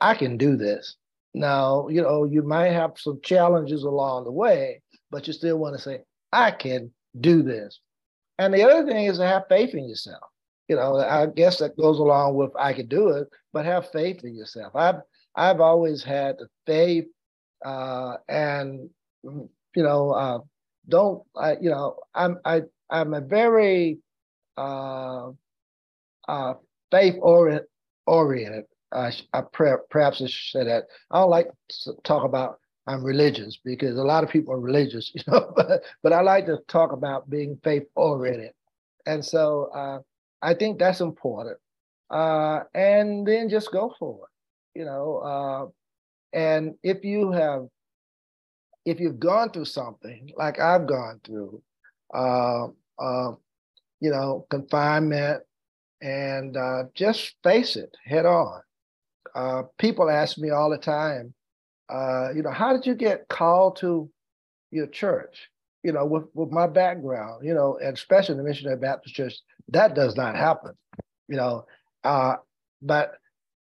I 0.00 0.14
can 0.14 0.36
do 0.36 0.56
this. 0.56 0.96
Now 1.34 1.88
you 1.88 2.02
know 2.02 2.24
you 2.24 2.42
might 2.42 2.72
have 2.72 2.92
some 2.96 3.20
challenges 3.22 3.82
along 3.82 4.24
the 4.24 4.32
way 4.32 4.82
but 5.10 5.26
you 5.26 5.32
still 5.32 5.58
want 5.58 5.76
to 5.76 5.82
say 5.82 6.00
i 6.32 6.50
can 6.50 6.92
do 7.20 7.42
this. 7.42 7.80
And 8.38 8.54
the 8.54 8.62
other 8.62 8.86
thing 8.86 9.06
is 9.06 9.18
to 9.18 9.26
have 9.26 9.42
faith 9.48 9.74
in 9.74 9.88
yourself 9.88 10.29
you 10.70 10.76
know, 10.76 10.98
I 10.98 11.26
guess 11.26 11.58
that 11.58 11.76
goes 11.76 11.98
along 11.98 12.36
with 12.36 12.52
I 12.56 12.72
can 12.72 12.86
do 12.86 13.08
it, 13.08 13.26
but 13.52 13.64
have 13.64 13.90
faith 13.90 14.22
in 14.22 14.36
yourself. 14.36 14.76
I've 14.76 15.00
I've 15.34 15.60
always 15.60 16.04
had 16.04 16.36
faith, 16.64 17.06
uh, 17.64 18.18
and 18.28 18.88
you 19.24 19.48
know, 19.82 20.12
uh, 20.12 20.38
don't 20.88 21.24
I? 21.36 21.56
You 21.60 21.70
know, 21.70 21.96
I'm 22.14 22.38
I 22.44 22.62
I'm 22.88 23.14
a 23.14 23.20
very 23.20 23.98
uh, 24.56 25.30
uh, 26.28 26.54
faith 26.92 27.16
oriented. 27.20 28.64
I, 28.92 29.12
I 29.32 29.42
perhaps 29.90 30.22
I 30.22 30.26
should 30.26 30.60
say 30.60 30.64
that. 30.66 30.84
I 31.10 31.18
don't 31.18 31.30
like 31.30 31.50
to 31.84 31.94
talk 32.04 32.22
about 32.22 32.60
I'm 32.86 33.02
religious 33.02 33.58
because 33.64 33.98
a 33.98 34.04
lot 34.04 34.22
of 34.22 34.30
people 34.30 34.54
are 34.54 34.60
religious, 34.60 35.10
you 35.16 35.22
know, 35.26 35.52
but, 35.56 35.82
but 36.04 36.12
I 36.12 36.20
like 36.20 36.46
to 36.46 36.58
talk 36.68 36.92
about 36.92 37.28
being 37.28 37.58
faith 37.64 37.84
oriented. 37.96 38.52
And 39.06 39.24
so 39.24 39.70
uh, 39.74 39.98
I 40.42 40.54
think 40.54 40.78
that's 40.78 41.00
important. 41.00 41.58
Uh, 42.10 42.60
and 42.74 43.26
then 43.26 43.48
just 43.48 43.70
go 43.70 43.94
for 43.98 44.20
it, 44.24 44.78
you 44.78 44.84
know. 44.84 45.18
Uh, 45.18 46.36
and 46.36 46.74
if 46.82 47.04
you 47.04 47.30
have, 47.30 47.66
if 48.84 48.98
you've 48.98 49.20
gone 49.20 49.50
through 49.50 49.66
something 49.66 50.30
like 50.36 50.58
I've 50.58 50.86
gone 50.86 51.20
through, 51.24 51.62
uh, 52.12 52.66
uh 52.98 53.32
you 54.00 54.10
know, 54.10 54.46
confinement, 54.50 55.42
and 56.00 56.56
uh, 56.56 56.84
just 56.94 57.34
face 57.44 57.76
it 57.76 57.94
head 58.04 58.26
on. 58.26 58.60
Uh, 59.34 59.62
people 59.78 60.08
ask 60.10 60.38
me 60.38 60.50
all 60.50 60.70
the 60.70 60.78
time, 60.78 61.34
you 62.34 62.42
know, 62.42 62.50
how 62.50 62.72
did 62.72 62.86
you 62.86 62.94
get 62.94 63.28
called 63.28 63.76
to 63.76 64.10
your 64.70 64.86
church? 64.86 65.50
You 65.82 65.92
know, 65.92 66.06
with, 66.06 66.24
with 66.34 66.50
my 66.50 66.66
background, 66.66 67.44
you 67.44 67.54
know, 67.54 67.78
and 67.82 67.96
especially 67.96 68.36
the 68.36 68.42
Missionary 68.42 68.78
Baptist 68.78 69.14
Church, 69.14 69.34
that 69.70 69.94
does 69.94 70.16
not 70.16 70.36
happen, 70.36 70.74
you 71.28 71.36
know. 71.36 71.66
Uh, 72.04 72.36
but 72.82 73.14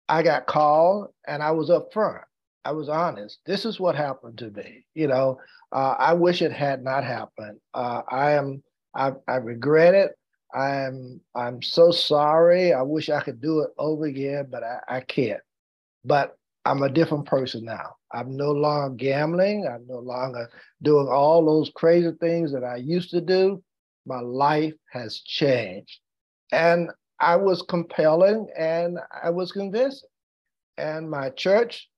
I 0.08 0.24
got 0.24 0.48
called 0.48 1.08
and 1.28 1.42
I 1.42 1.52
was 1.52 1.70
upfront. 1.70 2.22
I 2.64 2.72
was 2.72 2.90
honest. 2.90 3.40
This 3.46 3.66
is 3.66 3.80
what 3.80 3.96
happened 3.96 4.40
to 4.40 4.50
me. 4.50 4.86
You 4.96 5.08
know, 5.08 5.40
uh, 5.72 5.96
I 5.98 6.14
wish 6.14 6.42
it 6.42 6.52
had 6.52 6.84
not 6.84 7.04
happened. 7.04 7.60
Uh, 7.74 8.02
I 8.10 8.32
am. 8.32 8.64
I, 8.96 9.12
I 9.28 9.36
regret 9.36 9.94
it. 9.94 10.12
I'm. 10.54 11.22
I'm 11.36 11.62
so 11.62 11.92
sorry. 11.92 12.74
I 12.74 12.82
wish 12.82 13.10
I 13.10 13.22
could 13.22 13.42
do 13.42 13.60
it 13.60 13.70
over 13.78 14.06
again, 14.06 14.48
but 14.50 14.64
I, 14.64 14.80
I 14.88 15.00
can't. 15.02 15.42
But 16.04 16.36
I'm 16.66 16.82
a 16.82 16.90
different 16.90 17.26
person 17.26 17.64
now. 17.66 17.96
I'm 18.12 18.36
no 18.36 18.52
longer 18.52 18.96
gambling. 18.96 19.68
I'm 19.68 19.86
no 19.88 20.00
longer 20.00 20.50
doing 20.82 21.08
all 21.08 21.46
those 21.46 21.72
crazy 21.76 22.12
things 22.20 22.52
that 22.54 22.64
I 22.64 22.78
used 22.78 23.12
to 23.12 23.22
do. 23.22 23.64
My 24.06 24.20
life 24.20 24.74
has 24.92 25.20
changed. 25.20 26.00
And 26.52 26.92
I 27.20 27.36
was 27.36 27.62
compelling 27.62 28.48
and 28.58 29.00
I 29.24 29.30
was 29.30 29.52
convincing. 29.52 30.10
And 30.78 31.10
my 31.10 31.30
church 31.30 31.90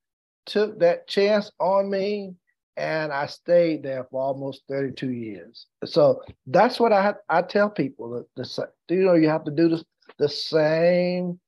took 0.45 0.79
that 0.79 1.07
chance 1.07 1.51
on 1.59 1.89
me 1.89 2.35
and 2.77 3.11
I 3.11 3.25
stayed 3.25 3.83
there 3.83 4.05
for 4.09 4.21
almost 4.21 4.61
32 4.69 5.11
years. 5.11 5.65
So 5.83 6.21
that's 6.45 6.79
what 6.79 6.93
I 6.93 7.15
I 7.27 7.41
tell 7.41 7.69
people. 7.69 8.25
The, 8.35 8.67
you 8.89 9.03
know, 9.03 9.15
you 9.15 9.29
have 9.29 9.43
to 9.45 9.51
do 9.51 9.67
the, 9.67 9.83
the 10.19 10.29
same 10.29 11.39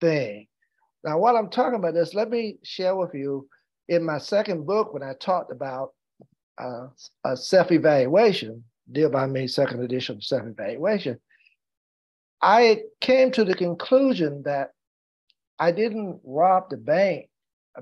thing. 0.00 0.46
Now, 1.02 1.18
while 1.18 1.36
I'm 1.36 1.48
talking 1.48 1.78
about 1.78 1.94
this, 1.94 2.14
let 2.14 2.30
me 2.30 2.58
share 2.62 2.94
with 2.94 3.14
you 3.14 3.48
in 3.88 4.04
my 4.04 4.18
second 4.18 4.66
book 4.66 4.92
when 4.92 5.02
I 5.02 5.14
talked 5.14 5.50
about 5.50 5.92
uh, 6.58 6.88
a 7.24 7.36
self-evaluation, 7.36 8.48
Deal 8.48 8.75
by 9.12 9.26
Me, 9.26 9.46
second 9.46 9.82
edition 9.82 10.16
of 10.16 10.24
self-evaluation, 10.24 11.18
I 12.42 12.82
came 13.00 13.30
to 13.32 13.44
the 13.44 13.54
conclusion 13.54 14.42
that 14.44 14.70
I 15.58 15.72
didn't 15.72 16.20
rob 16.24 16.70
the 16.70 16.76
bank 16.76 17.28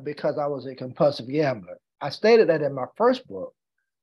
because 0.03 0.39
I 0.39 0.47
was 0.47 0.67
a 0.67 0.75
compulsive 0.75 1.29
gambler. 1.29 1.79
I 2.01 2.11
stated 2.11 2.49
that 2.49 2.63
in 2.63 2.75
my 2.75 2.87
first 2.97 3.27
book, 3.27 3.55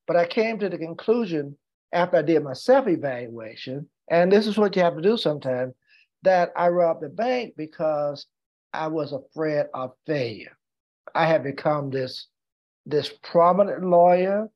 but 0.08 0.16
I 0.16 0.26
came 0.26 0.60
to 0.60 0.70
the 0.70 0.78
conclusion 0.78 1.58
after 1.94 2.18
I 2.18 2.22
did 2.22 2.44
my 2.44 2.54
self 2.54 2.88
evaluation, 2.88 3.90
and 4.10 4.32
this 4.32 4.48
is 4.48 4.58
what 4.58 4.76
you 4.76 4.82
have 4.82 4.96
to 4.96 5.02
do 5.02 5.18
sometimes, 5.18 5.74
that 6.24 6.52
I 6.56 6.70
robbed 6.70 7.02
the 7.02 7.10
bank 7.10 7.54
because 7.58 8.26
I 8.74 8.88
was 8.88 9.14
afraid 9.14 9.66
of 9.74 9.92
failure. 10.06 10.58
I 11.14 11.26
had 11.26 11.44
become 11.44 11.90
this, 11.90 12.28
this 12.86 13.12
prominent 13.24 13.84
lawyer. 13.84 14.50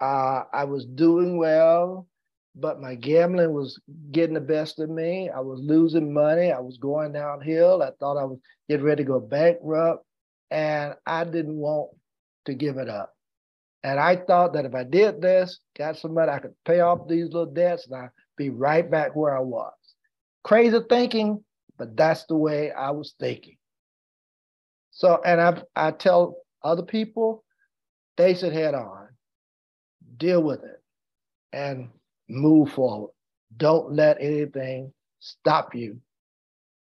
Uh, 0.00 0.44
I 0.52 0.64
was 0.64 0.86
doing 0.86 1.38
well, 1.38 2.06
but 2.54 2.80
my 2.80 2.94
gambling 2.94 3.52
was 3.52 3.80
getting 4.12 4.34
the 4.34 4.40
best 4.40 4.78
of 4.78 4.90
me. 4.90 5.30
I 5.30 5.40
was 5.40 5.60
losing 5.60 6.12
money. 6.12 6.52
I 6.52 6.60
was 6.60 6.78
going 6.78 7.12
downhill. 7.12 7.82
I 7.82 7.90
thought 7.98 8.16
I 8.16 8.24
was 8.24 8.38
getting 8.68 8.84
ready 8.84 9.04
to 9.04 9.08
go 9.08 9.20
bankrupt. 9.20 10.04
And 10.50 10.94
I 11.06 11.24
didn't 11.24 11.56
want 11.56 11.90
to 12.46 12.54
give 12.54 12.78
it 12.78 12.88
up. 12.88 13.14
And 13.84 14.00
I 14.00 14.16
thought 14.16 14.54
that 14.54 14.64
if 14.64 14.74
I 14.74 14.82
did 14.82 15.20
this, 15.20 15.60
got 15.76 15.96
some 15.96 16.14
money, 16.14 16.32
I 16.32 16.38
could 16.38 16.54
pay 16.64 16.80
off 16.80 17.08
these 17.08 17.26
little 17.26 17.46
debts 17.46 17.86
and 17.86 17.94
I'd 17.94 18.10
be 18.36 18.50
right 18.50 18.88
back 18.88 19.14
where 19.14 19.36
I 19.36 19.40
was. 19.40 19.72
Crazy 20.42 20.78
thinking, 20.88 21.44
but 21.78 21.96
that's 21.96 22.24
the 22.24 22.36
way 22.36 22.72
I 22.72 22.90
was 22.90 23.14
thinking. 23.20 23.56
So, 24.90 25.20
and 25.24 25.40
I, 25.40 25.62
I 25.76 25.90
tell 25.92 26.38
other 26.64 26.82
people, 26.82 27.44
face 28.16 28.42
it 28.42 28.52
head 28.52 28.74
on, 28.74 28.97
deal 30.18 30.42
with 30.42 30.62
it, 30.64 30.82
and 31.52 31.88
move 32.28 32.72
forward. 32.72 33.10
Don't 33.56 33.94
let 33.94 34.18
anything 34.20 34.92
stop 35.20 35.74
you 35.74 36.00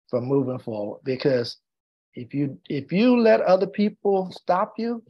from 0.09 0.25
moving 0.25 0.59
forward 0.59 0.99
because 1.03 1.57
if 2.13 2.33
you 2.33 2.59
if 2.69 2.91
you 2.91 3.17
let 3.19 3.41
other 3.41 3.67
people 3.67 4.31
stop 4.31 4.73
you, 4.77 5.03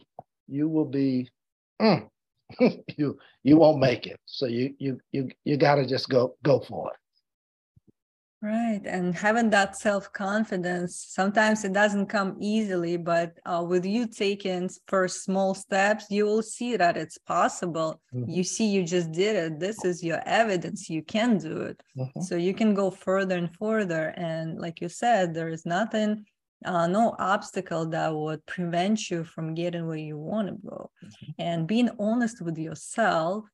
you 0.47 0.67
will 0.69 0.85
be 0.85 1.29
mm, 1.81 2.07
you 2.97 3.17
you 3.43 3.57
won't 3.57 3.79
make 3.79 4.07
it. 4.07 4.19
So 4.25 4.47
you 4.47 4.73
you 4.79 4.99
you 5.11 5.29
you 5.45 5.57
got 5.57 5.75
to 5.75 5.85
just 5.87 6.09
go 6.09 6.35
go 6.43 6.59
for 6.59 6.91
it. 6.91 6.97
Right. 8.39 8.81
And 8.85 9.15
having 9.15 9.49
that 9.49 9.75
self 9.75 10.13
confidence, 10.13 11.07
sometimes 11.09 11.65
it 11.65 11.73
doesn't 11.73 12.05
come 12.05 12.37
easily, 12.39 12.95
but 12.95 13.39
uh, 13.45 13.65
with 13.67 13.83
you 13.83 14.07
taking 14.07 14.69
first 14.87 15.23
small 15.23 15.55
steps, 15.55 16.05
you 16.11 16.25
will 16.25 16.43
see 16.43 16.77
that 16.77 16.97
it's 16.97 17.17
possible. 17.17 17.99
Mm-hmm. 18.13 18.29
You 18.29 18.43
see, 18.43 18.67
you 18.67 18.83
just 18.83 19.11
did 19.11 19.35
it. 19.35 19.59
This 19.59 19.83
is 19.83 20.03
your 20.03 20.21
evidence. 20.27 20.87
You 20.87 21.01
can 21.01 21.39
do 21.39 21.61
it. 21.61 21.81
Mm-hmm. 21.97 22.21
So 22.21 22.35
you 22.35 22.53
can 22.53 22.75
go 22.75 22.91
further 22.91 23.37
and 23.37 23.49
further. 23.55 24.13
And 24.15 24.59
like 24.59 24.81
you 24.81 24.89
said, 24.89 25.33
there 25.33 25.49
is 25.49 25.65
nothing 25.65 26.25
uh, 26.65 26.87
no 26.87 27.15
obstacle 27.19 27.85
that 27.85 28.13
would 28.13 28.43
prevent 28.47 29.11
you 29.11 29.23
from 29.23 29.53
getting 29.53 29.85
where 29.85 29.97
you 29.97 30.17
want 30.17 30.47
to 30.47 30.55
go. 30.67 30.89
Mm-hmm. 31.03 31.31
And 31.39 31.67
being 31.67 31.89
honest 31.99 32.41
with 32.41 32.57
yourself, 32.57 33.45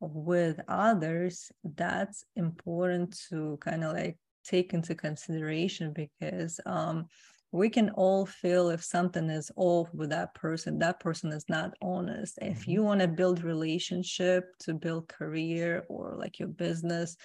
with 0.00 0.60
others, 0.68 1.50
that's 1.64 2.24
important 2.36 3.18
to 3.28 3.58
kind 3.60 3.84
of 3.84 3.92
like 3.92 4.16
take 4.48 4.72
into 4.72 4.94
consideration 4.94 5.92
because 5.92 6.60
um, 6.66 7.06
we 7.52 7.68
can 7.68 7.90
all 7.90 8.26
feel 8.26 8.68
if 8.68 8.84
something 8.84 9.30
is 9.30 9.50
off 9.56 9.88
with 9.94 10.10
that 10.10 10.34
person 10.34 10.78
that 10.78 11.00
person 11.00 11.32
is 11.32 11.44
not 11.48 11.72
honest 11.80 12.38
if 12.42 12.60
mm-hmm. 12.60 12.70
you 12.70 12.82
want 12.82 13.00
to 13.00 13.08
build 13.08 13.42
relationship 13.42 14.44
to 14.58 14.74
build 14.74 15.08
career 15.08 15.84
or 15.88 16.14
like 16.16 16.38
your 16.38 16.48
business 16.48 17.16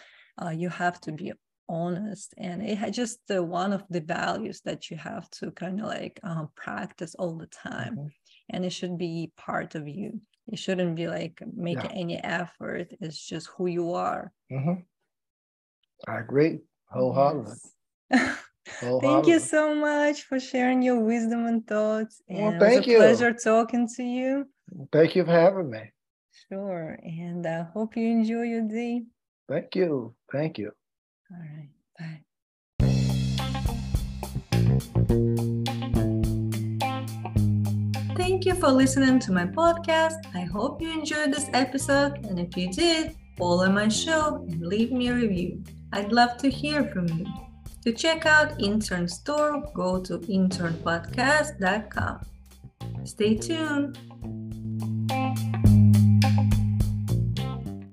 uh, 0.43 0.49
you 0.49 0.69
have 0.69 0.99
to 1.01 1.12
be 1.12 1.31
honest 1.69 2.33
and 2.38 2.62
it 2.62 2.77
had 2.77 2.93
just 2.93 3.19
the 3.27 3.41
one 3.41 3.73
of 3.73 3.83
the 3.89 4.01
values 4.01 4.62
that 4.65 4.91
you 4.91 4.97
have 4.97 5.29
to 5.29 5.49
kind 5.51 5.79
of 5.79 5.88
like 5.88 6.19
um, 6.23 6.49
practice 6.55 7.15
all 7.15 7.38
the 7.38 7.47
time 7.47 7.95
mm-hmm. 7.95 8.07
and 8.49 8.65
it 8.65 8.71
should 8.71 8.97
be 8.97 9.31
part 9.38 9.75
of 9.75 9.88
you 9.88 10.19
it 10.51 10.59
shouldn't 10.59 10.95
be 10.95 11.07
like 11.07 11.41
making 11.55 11.89
yeah. 11.91 12.01
any 12.01 12.17
effort 12.23 12.93
it's 12.99 13.25
just 13.25 13.47
who 13.57 13.67
you 13.67 13.93
are 13.93 14.31
mm-hmm. 14.51 14.73
i 16.07 16.19
agree 16.19 16.59
wholeheartedly 16.93 17.56
yes. 18.12 18.39
Thank 19.01 19.27
you 19.27 19.39
so 19.39 19.75
much 19.75 20.23
for 20.23 20.39
sharing 20.39 20.82
your 20.82 20.99
wisdom 20.99 21.45
and 21.45 21.65
thoughts. 21.67 22.21
And 22.29 22.58
well, 22.58 22.60
thank 22.60 22.73
it 22.73 22.77
was 22.77 22.88
a 22.88 22.91
you. 22.91 22.97
pleasure 22.97 23.34
talking 23.34 23.88
to 23.95 24.03
you. 24.03 24.45
Thank 24.91 25.15
you 25.15 25.25
for 25.25 25.32
having 25.32 25.69
me. 25.69 25.91
Sure. 26.49 26.97
And 27.03 27.45
I 27.45 27.63
hope 27.73 27.95
you 27.95 28.08
enjoy 28.08 28.43
your 28.43 28.62
day. 28.62 29.03
Thank 29.49 29.75
you. 29.75 30.15
Thank 30.32 30.58
you. 30.58 30.71
All 31.32 31.39
right. 31.39 31.69
Bye. 31.99 32.21
Thank 38.15 38.45
you 38.45 38.56
for 38.56 38.69
listening 38.69 39.19
to 39.19 39.32
my 39.32 39.45
podcast. 39.45 40.25
I 40.34 40.41
hope 40.41 40.82
you 40.82 40.91
enjoyed 40.91 41.34
this 41.34 41.49
episode. 41.53 42.25
And 42.25 42.39
if 42.39 42.56
you 42.56 42.71
did, 42.71 43.15
follow 43.38 43.69
my 43.69 43.89
show 43.89 44.45
and 44.47 44.62
leave 44.62 44.91
me 44.91 45.10
a 45.10 45.13
review. 45.13 45.63
I'd 45.93 46.12
love 46.12 46.38
to 46.38 46.49
hear 46.49 46.84
from 46.86 47.08
you. 47.08 47.27
To 47.84 47.93
check 47.93 48.25
out 48.25 48.60
Intern 48.60 49.08
Store, 49.08 49.62
go 49.75 50.01
to 50.01 50.17
internpodcast.com. 50.17 52.25
Stay 53.06 53.38
tuned. 53.38 53.99